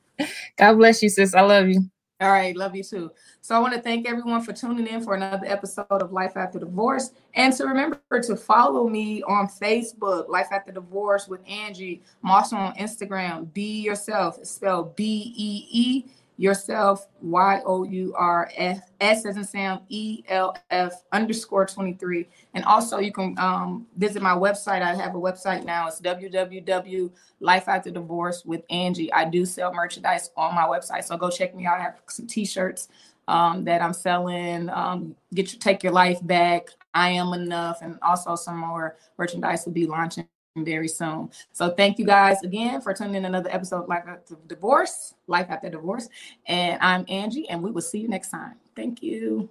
God 0.58 0.73
bless 0.75 1.01
you, 1.01 1.10
sis. 1.10 1.34
I 1.34 1.41
love 1.41 1.67
you. 1.69 1.89
All 2.21 2.32
right, 2.32 2.56
love 2.56 2.75
you 2.75 2.84
too. 2.84 3.12
So 3.45 3.55
I 3.55 3.60
want 3.60 3.75
to 3.75 3.79
thank 3.79 4.08
everyone 4.08 4.41
for 4.41 4.53
tuning 4.53 4.88
in 4.88 5.03
for 5.03 5.13
another 5.13 5.45
episode 5.45 5.86
of 5.91 6.12
Life 6.12 6.36
After 6.36 6.58
Divorce. 6.58 7.12
And 7.36 7.53
to 7.53 7.65
remember 7.65 7.99
to 8.23 8.36
follow 8.36 8.89
me 8.89 9.21
on 9.21 9.47
Facebook, 9.47 10.29
Life 10.29 10.47
After 10.49 10.71
Divorce 10.71 11.27
with 11.27 11.41
Angie. 11.47 12.01
I'm 12.23 12.31
also 12.31 12.55
on 12.55 12.73
Instagram, 12.73 13.53
Be 13.53 13.84
Yourself, 13.84 14.43
spelled 14.43 14.95
B 14.95 15.31
E 15.38 15.67
E 15.69 16.05
yourself 16.38 17.08
y 17.21 17.62
o 17.65 17.84
u 17.84 18.13
r 18.17 18.51
f 18.58 18.89
s 18.99 19.25
as 19.25 19.38
in 19.38 19.43
Sam 19.43 19.79
e 19.88 20.23
l 20.27 20.53
f 20.69 21.03
underscore 21.13 21.65
23 21.65 22.27
and 22.55 22.65
also 22.65 22.99
you 22.99 23.13
can 23.13 23.38
um, 23.39 23.86
visit 23.95 24.21
my 24.21 24.34
website. 24.34 24.81
I 24.81 24.93
have 24.95 25.15
a 25.15 25.19
website 25.19 25.63
now. 25.63 25.88
It's 25.88 26.01
www 26.01 27.12
life 27.39 27.69
after 27.69 27.91
divorce 27.91 28.43
with 28.43 28.63
angie. 28.69 29.13
I 29.13 29.25
do 29.25 29.45
sell 29.45 29.73
merchandise 29.73 30.31
on 30.36 30.55
my 30.55 30.63
website 30.63 31.05
so 31.05 31.15
go 31.15 31.29
check 31.29 31.55
me 31.55 31.65
out. 31.65 31.79
I 31.79 31.84
have 31.84 32.01
some 32.08 32.27
t-shirts 32.27 32.89
um, 33.28 33.64
that 33.64 33.82
i'm 33.82 33.94
selling 33.94 34.70
um, 34.70 35.16
get 35.34 35.52
your 35.52 35.60
take 35.60 35.84
your 35.84 35.94
life 35.94 36.20
back 36.26 36.68
i 36.94 37.10
am 37.10 37.34
enough 37.34 37.80
and 37.82 37.98
also 38.02 38.36
some 38.36 38.58
more 38.58 38.96
merchandise 39.18 39.66
will 39.66 39.74
be 39.74 39.86
launching 39.86 40.28
very 40.64 40.88
soon. 40.88 41.30
So 41.52 41.72
thank 41.72 42.00
you 42.00 42.06
guys 42.06 42.42
again 42.44 42.80
for 42.80 42.94
tuning 42.94 43.16
in 43.16 43.26
another 43.26 43.50
episode 43.52 43.84
of 43.84 43.90
Life 43.90 44.06
After 44.08 44.38
Divorce, 44.48 45.14
Life 45.28 45.48
After 45.50 45.70
Divorce. 45.70 46.08
And 46.48 46.80
I'm 46.82 47.04
Angie, 47.10 47.50
and 47.50 47.62
we 47.62 47.72
will 47.72 47.82
see 47.82 48.00
you 48.00 48.08
next 48.08 48.30
time. 48.30 48.56
Thank 48.76 49.04
you. 49.04 49.50